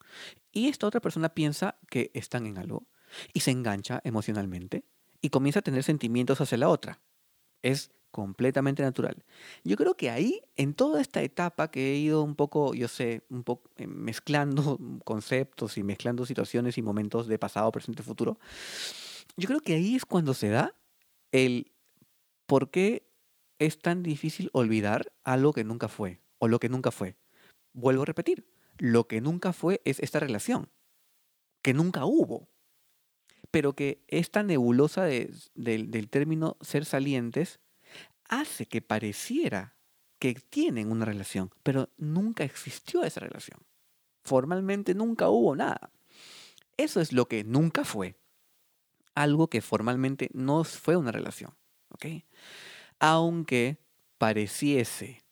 Y 0.52 0.68
esta 0.68 0.88
otra 0.88 1.00
persona 1.00 1.30
piensa 1.30 1.78
que 1.90 2.12
están 2.14 2.46
en 2.46 2.58
algo 2.58 2.88
y 3.34 3.40
se 3.42 3.52
engancha 3.52 4.02
emocionalmente 4.04 4.86
y 5.22 5.30
comienza 5.30 5.60
a 5.60 5.64
tener 5.64 5.84
sentimientos 5.84 6.42
hacia 6.42 6.58
la 6.58 6.70
otra. 6.70 7.00
Es 7.62 7.92
completamente 8.14 8.84
natural. 8.84 9.26
Yo 9.64 9.76
creo 9.76 9.96
que 9.96 10.12
ahí, 10.12 10.40
en 10.56 10.76
toda 10.76 11.02
esta 11.02 11.24
etapa 11.24 11.72
que 11.72 11.92
he 11.92 11.98
ido 11.98 12.22
un 12.22 12.36
poco, 12.36 12.76
yo 12.76 12.88
sé, 12.88 13.24
un 13.30 13.44
poco 13.44 13.72
eh, 13.76 13.88
mezclando 13.88 14.80
conceptos 15.04 15.80
y 15.80 15.84
mezclando 15.84 16.24
situaciones 16.28 16.78
y 16.78 16.84
momentos 16.84 17.28
de 17.28 17.40
pasado, 17.40 17.72
presente, 17.72 18.04
futuro, 18.04 18.38
yo 19.36 19.48
creo 19.48 19.62
que 19.62 19.74
ahí 19.74 19.96
es 19.96 20.06
cuando 20.06 20.36
se 20.36 20.50
da 20.50 20.76
el 21.32 21.72
por 22.46 22.70
qué 22.70 23.10
es 23.58 23.80
tan 23.80 24.04
difícil 24.04 24.52
olvidar 24.54 25.12
algo 25.24 25.52
que 25.52 25.64
nunca 25.64 25.88
fue 25.88 26.22
o 26.38 26.48
lo 26.48 26.60
que 26.60 26.70
nunca 26.70 26.92
fue. 26.92 27.16
Vuelvo 27.74 28.04
a 28.04 28.06
repetir, 28.06 28.46
lo 28.78 29.08
que 29.08 29.22
nunca 29.22 29.54
fue 29.54 29.82
es 29.86 30.00
esta 30.00 30.20
relación, 30.20 30.70
que 31.64 31.74
nunca 31.74 32.06
hubo, 32.06 32.48
pero 33.50 33.74
que 33.74 34.04
esta 34.08 34.44
nebulosa 34.44 35.06
del 35.06 36.10
término 36.12 36.58
ser 36.62 36.86
salientes 36.86 37.60
hace 38.30 38.66
que 38.66 38.82
pareciera 38.82 39.76
que 40.20 40.36
tienen 40.36 40.92
una 40.92 41.06
relación, 41.06 41.52
pero 41.64 41.90
nunca 41.98 42.44
existió 42.44 43.04
esa 43.04 43.20
relación. 43.20 43.60
Formalmente 44.24 44.94
nunca 44.94 45.30
hubo 45.30 45.56
nada. 45.56 45.92
Eso 46.78 47.02
es 47.02 47.12
lo 47.12 47.28
que 47.28 47.44
nunca 47.44 47.84
fue. 47.84 48.16
Algo 49.16 49.50
que 49.50 49.62
formalmente 49.62 50.30
no 50.34 50.64
fue 50.64 50.96
una 50.96 51.12
relación. 51.12 51.54
Aunque 53.00 53.78
pareciese 54.18 55.24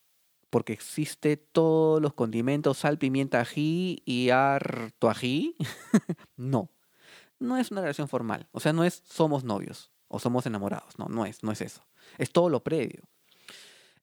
porque 0.50 0.74
existe 0.74 1.38
todos 1.38 2.02
los 2.02 2.14
condimentos, 2.14 2.80
sal, 2.80 2.98
pimienta, 2.98 3.40
ají 3.40 4.04
y 4.06 4.30
harto 4.30 5.10
ají. 5.10 5.56
no, 6.36 6.70
no 7.40 7.58
es 7.58 7.72
una 7.72 7.82
relación 7.82 8.10
formal. 8.10 8.50
O 8.52 8.60
sea, 8.60 8.74
no 8.74 8.84
es 8.84 9.02
somos 9.06 9.46
novios 9.46 9.92
o 10.10 10.20
somos 10.20 10.46
enamorados. 10.46 11.00
No, 11.00 11.06
no 11.08 11.26
es, 11.26 11.42
no 11.42 11.54
es 11.54 11.62
eso. 11.62 11.84
Es 12.18 12.32
todo 12.32 12.50
lo 12.50 12.64
previo. 12.64 13.04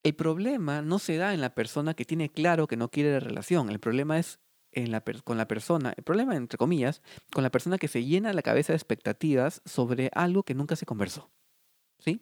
El 0.03 0.15
problema 0.15 0.81
no 0.81 0.99
se 0.99 1.17
da 1.17 1.33
en 1.33 1.41
la 1.41 1.53
persona 1.53 1.93
que 1.93 2.05
tiene 2.05 2.29
claro 2.29 2.67
que 2.67 2.77
no 2.77 2.89
quiere 2.89 3.13
la 3.13 3.19
relación. 3.19 3.69
El 3.69 3.79
problema 3.79 4.17
es 4.17 4.39
en 4.71 4.91
la 4.91 5.01
con 5.01 5.37
la 5.37 5.47
persona, 5.47 5.93
el 5.97 6.03
problema 6.03 6.35
entre 6.35 6.57
comillas, 6.57 7.01
con 7.33 7.43
la 7.43 7.49
persona 7.49 7.77
que 7.77 7.87
se 7.87 8.05
llena 8.05 8.33
la 8.33 8.41
cabeza 8.41 8.71
de 8.71 8.77
expectativas 8.77 9.61
sobre 9.65 10.09
algo 10.13 10.43
que 10.43 10.53
nunca 10.53 10.75
se 10.75 10.85
conversó. 10.85 11.31
¿Sí? 11.99 12.21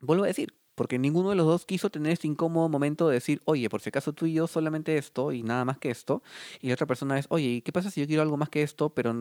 Vuelvo 0.00 0.24
a 0.24 0.28
decir, 0.28 0.54
porque 0.74 0.98
ninguno 0.98 1.30
de 1.30 1.36
los 1.36 1.46
dos 1.46 1.66
quiso 1.66 1.90
tener 1.90 2.12
este 2.12 2.26
incómodo 2.26 2.68
momento 2.68 3.08
de 3.08 3.14
decir, 3.14 3.42
oye, 3.44 3.68
por 3.68 3.82
si 3.82 3.90
acaso 3.90 4.12
tú 4.14 4.26
y 4.26 4.32
yo 4.32 4.46
solamente 4.46 4.96
esto 4.96 5.30
y 5.30 5.42
nada 5.42 5.64
más 5.64 5.78
que 5.78 5.90
esto, 5.90 6.22
y 6.60 6.68
la 6.68 6.74
otra 6.74 6.86
persona 6.86 7.18
es, 7.18 7.26
oye, 7.28 7.48
¿y 7.48 7.62
qué 7.62 7.70
pasa 7.70 7.90
si 7.90 8.00
yo 8.00 8.06
quiero 8.06 8.22
algo 8.22 8.36
más 8.38 8.48
que 8.48 8.62
esto, 8.62 8.94
pero 8.94 9.14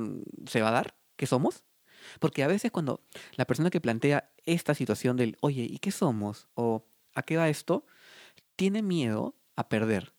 se 0.48 0.62
va 0.62 0.70
a 0.70 0.72
dar? 0.72 0.96
¿Qué 1.18 1.28
somos? 1.28 1.66
Porque 2.20 2.44
a 2.44 2.48
veces 2.48 2.72
cuando 2.72 3.02
la 3.36 3.46
persona 3.46 3.70
que 3.70 3.82
plantea 3.82 4.32
esta 4.46 4.74
situación 4.74 5.18
del, 5.18 5.38
oye, 5.42 5.64
¿y 5.64 5.80
qué 5.80 5.92
somos? 5.92 6.48
o 6.56 6.86
¿a 7.14 7.24
qué 7.24 7.38
va 7.38 7.50
esto? 7.50 7.86
tiene 8.60 8.82
miedo 8.82 9.36
a 9.56 9.70
perder, 9.70 10.14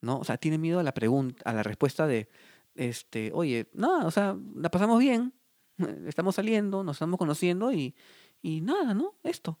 ¿no? 0.00 0.18
O 0.18 0.24
sea, 0.24 0.36
tiene 0.36 0.56
miedo 0.56 0.78
a 0.78 0.84
la 0.84 0.94
pregunta, 0.94 1.42
a 1.44 1.52
la 1.52 1.64
respuesta 1.64 2.06
de, 2.06 2.28
este, 2.76 3.32
oye, 3.34 3.68
nada, 3.74 4.06
o 4.06 4.10
sea, 4.12 4.36
la 4.54 4.70
pasamos 4.70 5.00
bien, 5.00 5.34
estamos 6.06 6.36
saliendo, 6.36 6.84
nos 6.84 6.94
estamos 6.94 7.18
conociendo 7.18 7.72
y, 7.72 7.96
y 8.40 8.60
nada, 8.60 8.94
¿no? 8.94 9.16
Esto. 9.24 9.58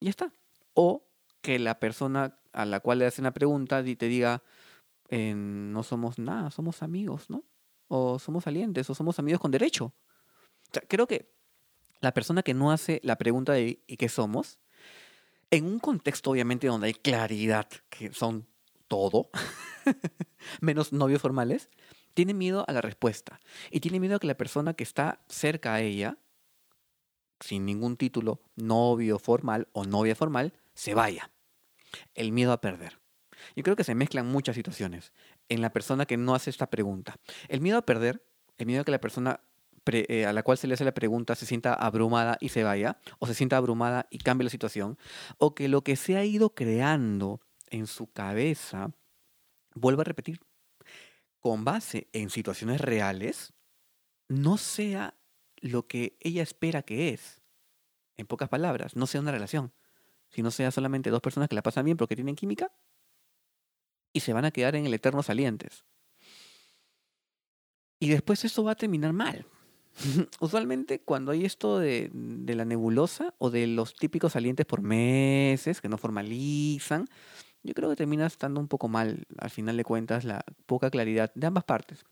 Y 0.00 0.06
ya 0.06 0.10
está. 0.10 0.32
O 0.72 1.06
que 1.42 1.58
la 1.58 1.78
persona 1.78 2.38
a 2.54 2.64
la 2.64 2.80
cual 2.80 3.00
le 3.00 3.06
hacen 3.06 3.24
la 3.24 3.34
pregunta 3.34 3.84
te 3.84 4.08
diga, 4.08 4.42
eh, 5.10 5.34
no 5.34 5.82
somos 5.82 6.18
nada, 6.18 6.50
somos 6.50 6.82
amigos, 6.82 7.28
¿no? 7.28 7.44
O 7.88 8.18
somos 8.18 8.44
salientes, 8.44 8.88
o 8.88 8.94
somos 8.94 9.18
amigos 9.18 9.42
con 9.42 9.50
derecho. 9.50 9.92
Creo 10.88 11.06
que 11.06 11.32
la 12.00 12.12
persona 12.12 12.42
que 12.42 12.54
no 12.54 12.70
hace 12.70 13.00
la 13.02 13.16
pregunta 13.16 13.52
de 13.52 13.82
¿y 13.86 13.96
qué 13.96 14.08
somos? 14.08 14.58
En 15.50 15.66
un 15.66 15.78
contexto 15.78 16.30
obviamente 16.30 16.66
donde 16.66 16.88
hay 16.88 16.94
claridad, 16.94 17.68
que 17.88 18.12
son 18.12 18.46
todo, 18.88 19.30
menos 20.60 20.92
novios 20.92 21.22
formales, 21.22 21.70
tiene 22.14 22.34
miedo 22.34 22.64
a 22.68 22.72
la 22.72 22.80
respuesta. 22.80 23.40
Y 23.70 23.80
tiene 23.80 24.00
miedo 24.00 24.16
a 24.16 24.18
que 24.18 24.26
la 24.26 24.36
persona 24.36 24.74
que 24.74 24.84
está 24.84 25.20
cerca 25.28 25.74
a 25.74 25.80
ella 25.80 26.18
sin 27.40 27.66
ningún 27.66 27.96
título, 27.96 28.40
novio 28.56 29.18
formal 29.18 29.68
o 29.72 29.84
novia 29.84 30.14
formal, 30.14 30.54
se 30.74 30.94
vaya. 30.94 31.30
El 32.14 32.32
miedo 32.32 32.52
a 32.52 32.60
perder. 32.60 32.98
Yo 33.54 33.62
creo 33.62 33.76
que 33.76 33.84
se 33.84 33.94
mezclan 33.94 34.26
muchas 34.26 34.56
situaciones 34.56 35.12
en 35.48 35.60
la 35.60 35.72
persona 35.72 36.06
que 36.06 36.16
no 36.16 36.34
hace 36.34 36.50
esta 36.50 36.70
pregunta. 36.70 37.16
El 37.48 37.60
miedo 37.60 37.78
a 37.78 37.82
perder, 37.82 38.24
el 38.56 38.66
miedo 38.66 38.80
a 38.80 38.84
que 38.84 38.90
la 38.90 39.00
persona 39.00 39.40
eh, 39.86 40.26
a 40.26 40.32
la 40.32 40.42
cual 40.42 40.58
se 40.58 40.66
le 40.66 40.74
hace 40.74 40.84
la 40.84 40.94
pregunta 40.94 41.34
se 41.34 41.46
sienta 41.46 41.74
abrumada 41.74 42.38
y 42.40 42.48
se 42.48 42.64
vaya, 42.64 42.98
o 43.18 43.26
se 43.26 43.34
sienta 43.34 43.56
abrumada 43.56 44.06
y 44.10 44.18
cambie 44.18 44.44
la 44.44 44.50
situación, 44.50 44.98
o 45.38 45.54
que 45.54 45.68
lo 45.68 45.82
que 45.82 45.96
se 45.96 46.16
ha 46.16 46.24
ido 46.24 46.54
creando 46.54 47.40
en 47.70 47.86
su 47.86 48.10
cabeza, 48.10 48.92
vuelvo 49.74 50.00
a 50.00 50.04
repetir, 50.04 50.40
con 51.40 51.64
base 51.64 52.08
en 52.12 52.30
situaciones 52.30 52.80
reales, 52.80 53.52
no 54.28 54.56
sea 54.56 55.14
lo 55.56 55.86
que 55.86 56.16
ella 56.20 56.42
espera 56.42 56.82
que 56.82 57.10
es. 57.10 57.42
En 58.16 58.26
pocas 58.26 58.48
palabras, 58.48 58.96
no 58.96 59.06
sea 59.06 59.20
una 59.20 59.32
relación, 59.32 59.72
sino 60.28 60.50
sea 60.50 60.70
solamente 60.70 61.10
dos 61.10 61.20
personas 61.20 61.48
que 61.48 61.54
la 61.54 61.62
pasan 61.62 61.84
bien 61.84 61.96
porque 61.96 62.16
tienen 62.16 62.36
química 62.36 62.72
y 64.12 64.20
se 64.20 64.32
van 64.32 64.44
a 64.44 64.50
quedar 64.52 64.76
en 64.76 64.86
el 64.86 64.94
eterno 64.94 65.22
salientes. 65.22 65.84
Y 67.98 68.08
después 68.08 68.44
eso 68.44 68.64
va 68.64 68.72
a 68.72 68.76
terminar 68.76 69.12
mal. 69.12 69.46
Usualmente 70.40 71.00
cuando 71.00 71.32
hay 71.32 71.44
esto 71.44 71.78
de, 71.78 72.10
de, 72.12 72.54
la 72.54 72.64
nebulosa 72.64 73.34
o 73.38 73.50
de 73.50 73.66
los 73.66 73.94
típicos 73.94 74.32
salientes 74.32 74.66
por 74.66 74.82
meses 74.82 75.80
que 75.80 75.88
no 75.88 75.98
formalizan, 75.98 77.06
yo 77.62 77.74
creo 77.74 77.88
que 77.88 77.96
termina 77.96 78.26
estando 78.26 78.60
un 78.60 78.68
poco 78.68 78.88
mal, 78.88 79.24
al 79.38 79.50
final 79.50 79.76
de 79.76 79.84
cuentas, 79.84 80.24
la 80.24 80.44
poca 80.66 80.90
claridad 80.90 81.32
de 81.34 81.46
ambas 81.46 81.64
partes. 81.64 82.04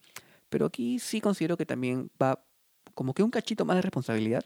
Pero 0.48 0.66
aquí 0.66 0.98
sí 0.98 1.20
considero 1.20 1.56
que 1.56 1.66
también 1.66 2.10
va 2.20 2.42
como 2.94 3.14
que 3.14 3.22
un 3.22 3.30
cachito 3.30 3.64
más 3.64 3.76
de 3.76 3.82
responsabilidad 3.82 4.44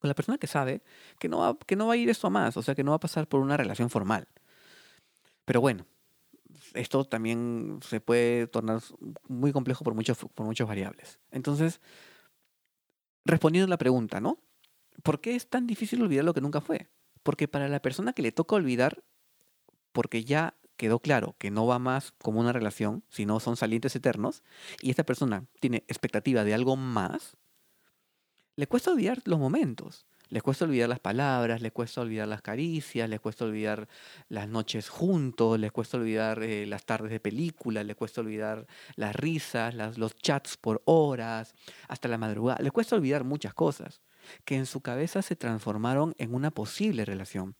Con 0.00 0.08
la 0.08 0.14
persona 0.14 0.38
que 0.38 0.46
sabe 0.46 0.82
que 1.18 1.28
no, 1.28 1.38
va, 1.38 1.58
que 1.58 1.76
no 1.76 1.86
va 1.86 1.94
a 1.94 1.96
ir 1.96 2.10
esto 2.10 2.26
a 2.26 2.30
más, 2.30 2.56
o 2.56 2.62
sea, 2.62 2.74
que 2.74 2.84
no 2.84 2.92
va 2.92 2.96
a 2.96 3.00
pasar 3.00 3.28
por 3.28 3.40
una 3.40 3.56
relación 3.56 3.90
formal. 3.90 4.28
Pero 5.44 5.60
bueno, 5.60 5.86
esto 6.74 7.04
también 7.04 7.80
se 7.82 8.00
puede 8.00 8.46
tornar 8.46 8.80
muy 9.28 9.52
complejo 9.52 9.84
por 9.84 9.94
muchos, 9.94 10.18
por 10.18 10.46
muchas 10.46 10.68
variables. 10.68 11.18
Entonces, 11.30 11.80
respondiendo 13.26 13.68
la 13.68 13.78
pregunta, 13.78 14.20
¿no? 14.20 14.38
¿Por 15.02 15.20
qué 15.20 15.34
es 15.34 15.48
tan 15.48 15.66
difícil 15.66 16.02
olvidar 16.02 16.24
lo 16.24 16.34
que 16.34 16.40
nunca 16.40 16.60
fue? 16.60 16.88
Porque 17.22 17.48
para 17.48 17.68
la 17.68 17.82
persona 17.82 18.12
que 18.12 18.22
le 18.22 18.32
toca 18.32 18.56
olvidar, 18.56 19.04
porque 19.92 20.24
ya 20.24 20.54
quedó 20.76 21.00
claro 21.00 21.34
que 21.38 21.50
no 21.50 21.66
va 21.66 21.78
más 21.78 22.12
como 22.22 22.40
una 22.40 22.52
relación, 22.52 23.02
sino 23.08 23.40
son 23.40 23.56
salientes 23.56 23.96
eternos, 23.96 24.42
y 24.80 24.90
esta 24.90 25.04
persona 25.04 25.46
tiene 25.60 25.78
expectativa 25.88 26.44
de 26.44 26.54
algo 26.54 26.76
más, 26.76 27.36
le 28.54 28.66
cuesta 28.66 28.92
olvidar 28.92 29.22
los 29.24 29.38
momentos. 29.38 30.06
Les 30.28 30.42
cuesta 30.42 30.64
olvidar 30.64 30.88
las 30.88 30.98
palabras, 30.98 31.60
les 31.62 31.70
cuesta 31.70 32.00
olvidar 32.00 32.26
las 32.26 32.42
caricias, 32.42 33.08
les 33.08 33.20
cuesta 33.20 33.44
olvidar 33.44 33.86
las 34.28 34.48
noches 34.48 34.88
juntos, 34.88 35.58
les 35.60 35.70
cuesta 35.70 35.98
olvidar 35.98 36.42
eh, 36.42 36.66
las 36.66 36.84
tardes 36.84 37.12
de 37.12 37.20
película, 37.20 37.84
les 37.84 37.94
cuesta 37.94 38.22
olvidar 38.22 38.66
las 38.96 39.14
risas, 39.14 39.74
las, 39.74 39.98
los 39.98 40.16
chats 40.16 40.56
por 40.56 40.82
horas, 40.84 41.54
hasta 41.88 42.08
la 42.08 42.18
madrugada. 42.18 42.60
Les 42.60 42.72
cuesta 42.72 42.96
olvidar 42.96 43.22
muchas 43.22 43.54
cosas 43.54 44.02
que 44.44 44.56
en 44.56 44.66
su 44.66 44.80
cabeza 44.80 45.22
se 45.22 45.36
transformaron 45.36 46.14
en 46.18 46.34
una 46.34 46.50
posible 46.50 47.04
relación 47.04 47.54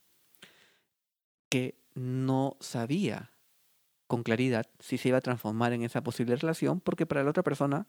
que 1.48 1.78
no 1.94 2.56
sabía 2.60 3.30
con 4.08 4.22
claridad 4.22 4.66
si 4.80 4.98
se 4.98 5.08
iba 5.08 5.18
a 5.18 5.22
transformar 5.22 5.72
en 5.72 5.82
esa 5.82 6.02
posible 6.02 6.34
relación 6.36 6.80
porque 6.80 7.06
para 7.06 7.22
la 7.22 7.30
otra 7.30 7.42
persona 7.42 7.86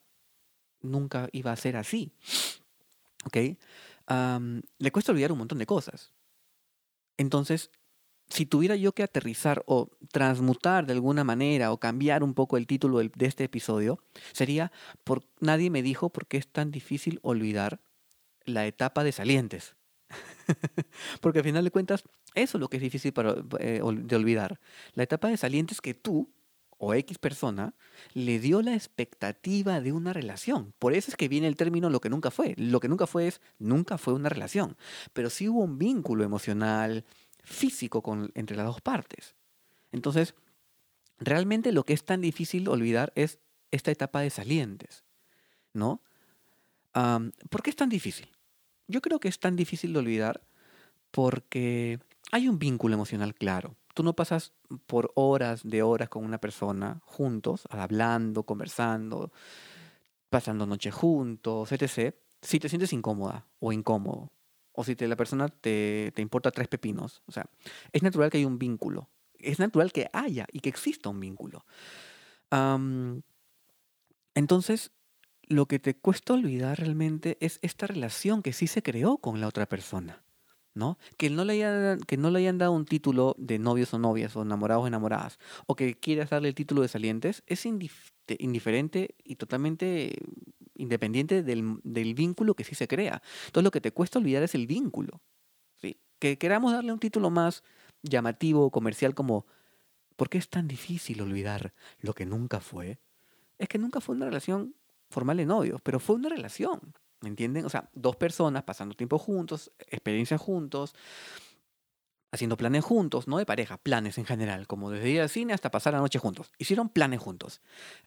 nunca 0.81 1.29
iba 1.31 1.51
a 1.51 1.55
ser 1.55 1.77
así. 1.77 2.11
¿Ok? 3.25 3.37
Le 4.07 4.91
cuesta 4.91 5.11
olvidar 5.11 5.31
un 5.31 5.39
montón 5.39 5.59
de 5.59 5.65
cosas. 5.65 6.13
Entonces, 7.17 7.71
si 8.29 8.45
tuviera 8.45 8.75
yo 8.75 8.93
que 8.93 9.03
aterrizar 9.03 9.63
o 9.65 9.89
transmutar 10.11 10.85
de 10.85 10.93
alguna 10.93 11.23
manera 11.23 11.71
o 11.71 11.79
cambiar 11.79 12.23
un 12.23 12.33
poco 12.33 12.57
el 12.57 12.67
título 12.67 12.99
de 12.99 13.25
este 13.25 13.45
episodio, 13.45 13.99
sería 14.33 14.71
por, 15.03 15.23
Nadie 15.39 15.69
me 15.69 15.81
dijo 15.81 16.09
por 16.09 16.27
qué 16.27 16.37
es 16.37 16.47
tan 16.47 16.71
difícil 16.71 17.19
olvidar 17.21 17.81
la 18.43 18.65
etapa 18.65 19.03
de 19.03 19.11
salientes. 19.11 19.75
Porque 21.21 21.39
al 21.39 21.45
final 21.45 21.63
de 21.63 21.71
cuentas, 21.71 22.03
eso 22.33 22.57
es 22.57 22.61
lo 22.61 22.69
que 22.69 22.77
es 22.77 22.83
difícil 22.83 23.13
para, 23.13 23.35
eh, 23.59 23.81
de 23.83 24.15
olvidar. 24.15 24.59
La 24.93 25.03
etapa 25.03 25.27
de 25.27 25.37
salientes 25.37 25.81
que 25.81 25.93
tú 25.93 26.33
o 26.77 26.93
X 26.93 27.17
persona 27.17 27.73
le 28.13 28.39
dio 28.39 28.61
la 28.61 28.73
expectativa 28.73 29.81
de 29.81 29.91
una 29.91 30.13
relación. 30.13 30.73
Por 30.79 30.93
eso 30.93 31.11
es 31.11 31.17
que 31.17 31.27
viene 31.27 31.47
el 31.47 31.55
término 31.55 31.89
lo 31.89 32.01
que 32.01 32.09
nunca 32.09 32.31
fue. 32.31 32.53
Lo 32.57 32.79
que 32.79 32.87
nunca 32.87 33.07
fue 33.07 33.27
es, 33.27 33.41
nunca 33.59 33.97
fue 33.97 34.13
una 34.13 34.29
relación. 34.29 34.77
Pero 35.13 35.29
sí 35.29 35.49
hubo 35.49 35.61
un 35.61 35.77
vínculo 35.77 36.23
emocional, 36.23 37.05
físico 37.43 38.01
con, 38.01 38.31
entre 38.35 38.55
las 38.55 38.65
dos 38.67 38.81
partes. 38.81 39.35
Entonces, 39.91 40.35
realmente 41.19 41.71
lo 41.71 41.83
que 41.83 41.93
es 41.93 42.05
tan 42.05 42.21
difícil 42.21 42.67
olvidar 42.67 43.11
es 43.15 43.39
esta 43.71 43.91
etapa 43.91 44.21
de 44.21 44.29
salientes. 44.29 45.03
¿No? 45.73 46.01
¿Por 47.49 47.61
qué 47.61 47.69
es 47.69 47.75
tan 47.75 47.89
difícil? 47.89 48.29
Yo 48.87 49.01
creo 49.01 49.19
que 49.19 49.27
es 49.27 49.39
tan 49.39 49.55
difícil 49.55 49.93
de 49.93 49.99
olvidar 49.99 50.41
porque 51.11 51.99
hay 52.31 52.47
un 52.47 52.57
vínculo 52.57 52.95
emocional 52.95 53.35
claro 53.35 53.75
tú 53.97 54.03
no 54.03 54.13
pasas 54.13 54.53
por 54.85 55.11
horas 55.15 55.61
de 55.63 55.81
horas 55.81 56.07
con 56.07 56.23
una 56.23 56.37
persona 56.37 57.01
juntos, 57.03 57.67
hablando, 57.71 58.43
conversando, 58.43 59.31
pasando 60.29 60.67
noche 60.67 60.91
juntos, 60.91 61.71
etc., 61.71 62.13
si 62.39 62.59
te 62.59 62.69
sientes 62.69 62.93
incómoda 62.93 63.47
o 63.57 63.73
incómodo, 63.73 64.31
o 64.71 64.83
si 64.83 64.93
la 64.93 65.15
persona 65.15 65.49
te, 65.49 66.11
te 66.13 66.21
importa 66.21 66.51
tres 66.51 66.67
pepinos. 66.67 67.23
O 67.25 67.31
sea, 67.31 67.49
es 67.91 68.03
natural 68.03 68.29
que 68.29 68.37
haya 68.37 68.45
un 68.45 68.59
vínculo. 68.59 69.09
Es 69.33 69.57
natural 69.57 69.91
que 69.91 70.11
haya 70.13 70.45
y 70.51 70.59
que 70.59 70.69
exista 70.69 71.09
un 71.09 71.19
vínculo. 71.19 71.65
entonces, 74.35 74.91
lo 75.41 75.65
que 75.65 75.79
te 75.79 75.97
cuesta 75.97 76.33
olvidar 76.33 76.77
realmente 76.77 77.39
es 77.39 77.57
esta 77.63 77.87
relación 77.87 78.43
que 78.43 78.53
sí 78.53 78.67
se 78.67 78.83
creó 78.83 79.17
con 79.17 79.41
la 79.41 79.47
otra 79.47 79.65
persona. 79.65 80.23
¿No? 80.77 80.97
Que 81.17 81.29
no, 81.29 81.43
le 81.43 81.53
hayan, 81.53 81.99
que 81.99 82.17
no 82.17 82.31
le 82.31 82.39
hayan 82.39 82.57
dado 82.57 82.71
un 82.71 82.85
título 82.85 83.35
de 83.37 83.59
novios 83.59 83.93
o 83.93 83.99
novias, 83.99 84.35
o 84.35 84.43
enamorados 84.43 84.83
o 84.83 84.87
enamoradas, 84.87 85.39
o 85.65 85.75
que 85.75 85.95
quieras 85.95 86.29
darle 86.29 86.49
el 86.49 86.55
título 86.55 86.81
de 86.81 86.87
salientes, 86.87 87.43
es 87.47 87.65
indiferente 87.65 89.15
y 89.23 89.35
totalmente 89.35 90.15
independiente 90.75 91.43
del, 91.43 92.13
vínculo 92.13 92.53
que 92.53 92.63
sí 92.63 92.75
se 92.75 92.87
crea. 92.87 93.21
Entonces 93.47 93.63
lo 93.63 93.71
que 93.71 93.81
te 93.81 93.91
cuesta 93.91 94.19
olvidar 94.19 94.43
es 94.43 94.55
el 94.55 94.67
vínculo. 94.67 95.21
¿sí? 95.75 95.99
Que 96.19 96.37
queramos 96.37 96.71
darle 96.71 96.93
un 96.93 96.99
título 96.99 97.29
más 97.29 97.63
llamativo, 98.03 98.71
comercial, 98.71 99.13
como 99.13 99.45
¿por 100.15 100.29
qué 100.29 100.37
es 100.37 100.49
tan 100.49 100.67
difícil 100.67 101.21
olvidar 101.21 101.73
lo 101.99 102.13
que 102.13 102.25
nunca 102.25 102.59
fue? 102.59 102.99
Es 103.57 103.67
que 103.67 103.79
nunca 103.79 104.01
fue 104.01 104.15
una 104.15 104.25
relación 104.25 104.75
formal 105.09 105.37
de 105.37 105.45
novios, 105.45 105.81
pero 105.81 105.99
fue 105.99 106.15
una 106.15 106.29
relación. 106.29 106.93
¿Me 107.21 107.29
entienden? 107.29 107.65
O 107.65 107.69
sea, 107.69 107.89
dos 107.93 108.15
personas 108.15 108.63
pasando 108.63 108.95
tiempo 108.95 109.17
juntos, 109.17 109.71
experiencias 109.87 110.39
juntos, 110.39 110.93
haciendo 112.31 112.57
planes 112.57 112.83
juntos, 112.83 113.27
no 113.27 113.37
de 113.37 113.45
pareja, 113.45 113.77
planes 113.77 114.17
en 114.17 114.25
general, 114.25 114.67
como 114.67 114.91
desde 114.91 115.09
ir 115.09 115.21
al 115.21 115.29
cine 115.29 115.53
hasta 115.53 115.71
pasar 115.71 115.93
la 115.93 115.99
noche 115.99 116.19
juntos. 116.19 116.51
Hicieron 116.57 116.89
planes 116.89 117.19
juntos. 117.19 117.61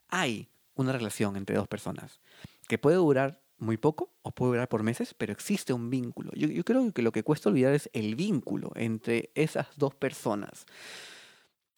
Hay 0.09 0.49
una 0.75 0.93
relación 0.93 1.37
entre 1.37 1.57
dos 1.57 1.69
personas 1.69 2.21
que 2.69 2.79
puede 2.79 2.97
durar 2.97 3.43
muy 3.59 3.77
poco 3.77 4.13
o 4.23 4.31
puede 4.31 4.53
durar 4.53 4.69
por 4.69 4.83
meses, 4.83 5.15
pero 5.15 5.33
existe 5.33 5.73
un 5.73 5.91
vínculo. 5.91 6.31
Yo, 6.35 6.49
yo 6.49 6.65
creo 6.65 6.93
que 6.93 7.03
lo 7.03 7.13
que 7.13 7.23
cuesta 7.23 7.49
olvidar 7.49 7.75
es 7.75 7.91
el 7.93 8.15
vínculo 8.15 8.73
entre 8.75 9.31
esas 9.35 9.67
dos 9.77 9.95
personas 9.95 10.67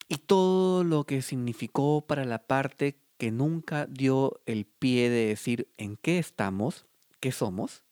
y 0.07 0.17
todo 0.17 0.83
lo 0.83 1.05
que 1.05 1.21
significó 1.21 2.05
para 2.05 2.25
la 2.25 2.39
parte 2.39 2.99
que 3.17 3.31
nunca 3.31 3.85
dio 3.87 4.41
el 4.45 4.65
pie 4.65 5.09
de 5.09 5.27
decir 5.27 5.67
en 5.77 5.97
qué 5.97 6.19
estamos 6.19 6.85
qué 7.23 7.31
somos, 7.31 7.85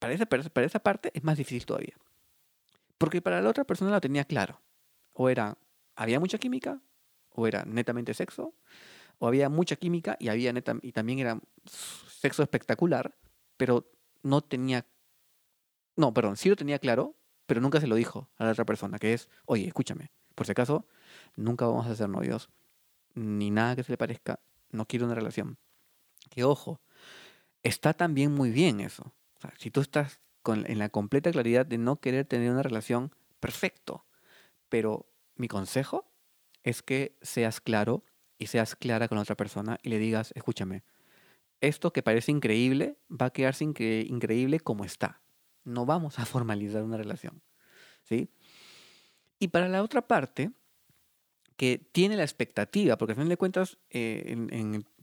para 0.00 0.12
esa, 0.12 0.26
para 0.26 0.66
esa 0.66 0.80
parte 0.80 1.12
es 1.14 1.22
más 1.22 1.38
difícil 1.38 1.64
todavía. 1.64 1.94
Porque 2.98 3.22
para 3.22 3.40
la 3.40 3.48
otra 3.48 3.62
persona 3.62 3.92
lo 3.92 4.00
tenía 4.00 4.24
claro. 4.24 4.60
O 5.12 5.28
era, 5.28 5.56
había 5.94 6.18
mucha 6.18 6.36
química, 6.36 6.80
o 7.28 7.46
era 7.46 7.64
netamente 7.64 8.12
sexo, 8.12 8.56
o 9.20 9.28
había 9.28 9.48
mucha 9.48 9.76
química 9.76 10.16
y, 10.18 10.30
había 10.30 10.52
neta, 10.52 10.74
y 10.82 10.90
también 10.90 11.20
era 11.20 11.38
sexo 11.64 12.42
espectacular, 12.42 13.14
pero 13.56 13.88
no 14.24 14.40
tenía, 14.40 14.84
no, 15.94 16.12
perdón, 16.12 16.36
sí 16.36 16.48
lo 16.48 16.56
tenía 16.56 16.80
claro, 16.80 17.14
pero 17.46 17.60
nunca 17.60 17.80
se 17.80 17.86
lo 17.86 17.94
dijo 17.94 18.32
a 18.36 18.46
la 18.46 18.50
otra 18.50 18.64
persona, 18.64 18.98
que 18.98 19.12
es, 19.12 19.28
oye, 19.44 19.68
escúchame, 19.68 20.10
por 20.34 20.46
si 20.46 20.50
acaso, 20.50 20.88
nunca 21.36 21.66
vamos 21.66 21.86
a 21.86 21.94
ser 21.94 22.08
novios, 22.08 22.50
ni 23.14 23.52
nada 23.52 23.76
que 23.76 23.84
se 23.84 23.92
le 23.92 23.96
parezca, 23.96 24.40
no 24.70 24.86
quiero 24.86 25.06
una 25.06 25.14
relación. 25.14 25.56
Que 26.30 26.42
ojo, 26.42 26.80
está 27.62 27.94
también 27.94 28.32
muy 28.32 28.50
bien 28.50 28.80
eso. 28.80 29.14
si 29.58 29.70
tú 29.70 29.80
estás 29.80 30.20
con, 30.42 30.70
en 30.70 30.78
la 30.78 30.88
completa 30.88 31.30
claridad 31.30 31.66
de 31.66 31.78
no 31.78 32.00
querer 32.00 32.26
tener 32.26 32.50
una 32.50 32.62
relación, 32.62 33.14
perfecto. 33.40 34.06
Pero 34.68 35.10
mi 35.34 35.48
consejo 35.48 36.10
es 36.62 36.82
que 36.82 37.16
seas 37.22 37.60
claro 37.60 38.04
y 38.38 38.46
seas 38.46 38.76
clara 38.76 39.08
con 39.08 39.16
la 39.16 39.22
otra 39.22 39.36
persona 39.36 39.78
y 39.82 39.90
le 39.90 39.98
digas, 39.98 40.32
escúchame, 40.34 40.82
esto 41.60 41.92
que 41.92 42.02
parece 42.02 42.32
increíble 42.32 42.98
va 43.10 43.26
a 43.26 43.32
quedarse 43.32 43.64
increíble 43.64 44.60
como 44.60 44.84
está. 44.84 45.20
No 45.64 45.84
vamos 45.86 46.18
a 46.18 46.24
formalizar 46.26 46.82
una 46.82 46.96
relación. 46.96 47.42
¿Sí? 48.02 48.30
Y 49.38 49.48
para 49.48 49.68
la 49.68 49.82
otra 49.82 50.06
parte, 50.06 50.52
que 51.56 51.78
tiene 51.92 52.16
la 52.16 52.22
expectativa, 52.22 52.96
porque 52.96 53.12
al 53.12 53.16
final 53.16 53.28
de 53.28 53.36
cuentas, 53.36 53.76
eh, 53.90 54.34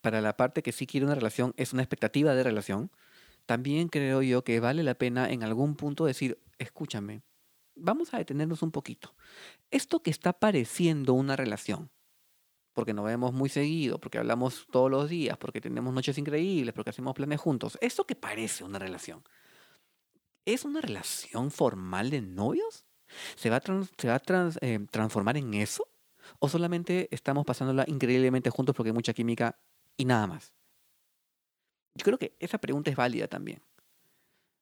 para 0.08 0.22
la 0.22 0.38
parte 0.38 0.63
que 0.63 0.72
sí 0.72 0.88
quiere 0.88 1.06
una 1.06 1.15
relación, 1.15 1.54
es 1.58 1.74
una 1.74 1.82
expectativa 1.82 2.34
de 2.34 2.41
relación, 2.41 2.91
también 3.46 3.89
creo 3.89 4.22
yo 4.22 4.41
que 4.41 4.62
vale 4.62 4.82
la 4.82 4.93
pena 4.93 5.30
en 5.30 5.43
algún 5.43 5.76
punto 5.76 6.06
decir, 6.06 6.41
escúchame, 6.60 7.24
vamos 7.76 8.13
a 8.13 8.17
detenernos 8.17 8.62
un 8.62 8.72
poquito. 8.72 9.13
Esto 9.70 10.02
que 10.02 10.10
está 10.10 10.32
pareciendo 10.32 11.13
una 11.13 11.36
relación, 11.36 11.91
porque 12.72 12.93
nos 12.93 13.04
vemos 13.04 13.34
muy 13.34 13.50
seguido, 13.50 14.00
porque 14.00 14.17
hablamos 14.17 14.65
todos 14.72 14.89
los 14.89 15.10
días, 15.10 15.38
porque 15.38 15.60
tenemos 15.60 15.93
noches 15.93 16.17
increíbles, 16.17 16.74
porque 16.74 16.91
hacemos 16.91 17.13
planes 17.13 17.41
juntos, 17.41 17.78
esto 17.82 18.08
que 18.08 18.15
parece 18.15 18.63
una 18.63 18.80
relación, 18.80 19.26
¿es 20.46 20.63
una 20.63 20.80
relación 20.80 21.52
formal 21.52 22.12
de 22.12 22.22
novios? 22.22 22.86
¿Se 23.36 23.50
va 23.50 23.58
a, 23.58 23.62
se 23.98 24.08
va 24.08 24.22
eh, 24.62 24.80
transformar 24.89 25.36
en 25.36 25.54
eso? 25.54 25.86
¿O 26.39 26.48
solamente 26.48 27.10
estamos 27.12 27.46
pasándola 27.46 27.84
increíblemente 27.89 28.50
juntos 28.50 28.74
porque 28.74 28.91
hay 28.91 28.93
mucha 28.93 29.12
química 29.12 29.60
y 29.97 30.05
nada 30.05 30.27
más? 30.27 30.53
Yo 31.95 32.03
creo 32.03 32.17
que 32.17 32.36
esa 32.39 32.60
pregunta 32.60 32.91
es 32.91 32.95
válida 32.95 33.27
también. 33.27 33.62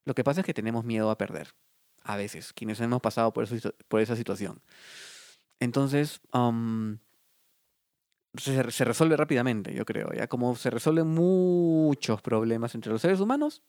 Lo 0.06 0.16
que 0.16 0.24
pasa 0.24 0.42
es 0.42 0.46
que 0.46 0.54
tenemos 0.54 0.86
miedo 0.86 1.10
a 1.10 1.18
perder, 1.18 1.54
a 2.04 2.16
veces, 2.16 2.54
quienes 2.54 2.80
hemos 2.80 3.02
pasado 3.02 3.34
por, 3.34 3.44
esa 4.00 4.16
situación. 4.16 4.62
Entonces, 5.60 6.22
se, 8.38 8.72
se, 8.72 8.86
resuelve 8.86 9.18
rápidamente, 9.18 9.74
yo 9.74 9.84
creo. 9.86 10.14
Ya 10.14 10.28
como 10.28 10.56
se 10.56 10.70
resuelven 10.70 11.08
muchos 11.08 12.22
problemas 12.22 12.76
entre 12.76 12.92
los 12.92 13.02
seres 13.02 13.20
humanos, 13.20 13.64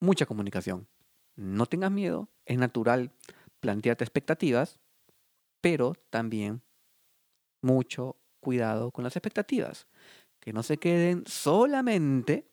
mucha 0.00 0.26
comunicación. 0.26 0.88
no 1.36 1.66
tengas 1.66 1.90
miedo, 1.90 2.28
es 2.44 2.58
natural 2.58 3.12
plantearte 3.60 4.04
expectativas, 4.04 4.78
pero 5.60 5.94
también 6.10 6.62
mucho 7.62 8.16
cuidado 8.40 8.90
con 8.90 9.04
las 9.04 9.16
expectativas, 9.16 9.86
que 10.40 10.52
no 10.52 10.62
se 10.62 10.78
queden 10.78 11.24
solamente 11.26 12.48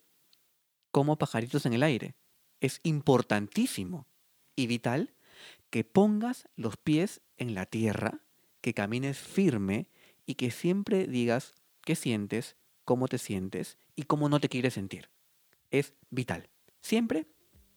como 0.91 1.17
pajaritos 1.17 1.65
en 1.65 1.73
el 1.73 1.83
aire. 1.83 2.15
Es 2.59 2.79
importantísimo 2.83 4.07
y 4.55 4.67
vital 4.67 5.13
que 5.69 5.83
pongas 5.83 6.47
los 6.55 6.77
pies 6.77 7.21
en 7.37 7.53
la 7.53 7.65
tierra, 7.65 8.21
que 8.61 8.73
camines 8.73 9.17
firme 9.17 9.87
y 10.25 10.35
que 10.35 10.51
siempre 10.51 11.07
digas 11.07 11.53
qué 11.81 11.95
sientes, 11.95 12.55
cómo 12.83 13.07
te 13.07 13.17
sientes 13.17 13.77
y 13.95 14.03
cómo 14.03 14.29
no 14.29 14.39
te 14.39 14.49
quieres 14.49 14.73
sentir. 14.73 15.09
Es 15.71 15.93
vital. 16.09 16.49
Siempre 16.81 17.27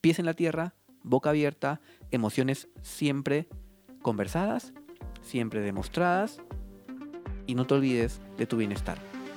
pies 0.00 0.18
en 0.18 0.26
la 0.26 0.34
tierra, 0.34 0.74
boca 1.02 1.30
abierta, 1.30 1.80
emociones 2.10 2.68
siempre 2.82 3.48
conversadas, 4.02 4.72
siempre 5.22 5.60
demostradas 5.60 6.40
y 7.46 7.54
no 7.54 7.66
te 7.66 7.74
olvides 7.74 8.20
de 8.38 8.46
tu 8.46 8.56
bienestar. 8.56 9.09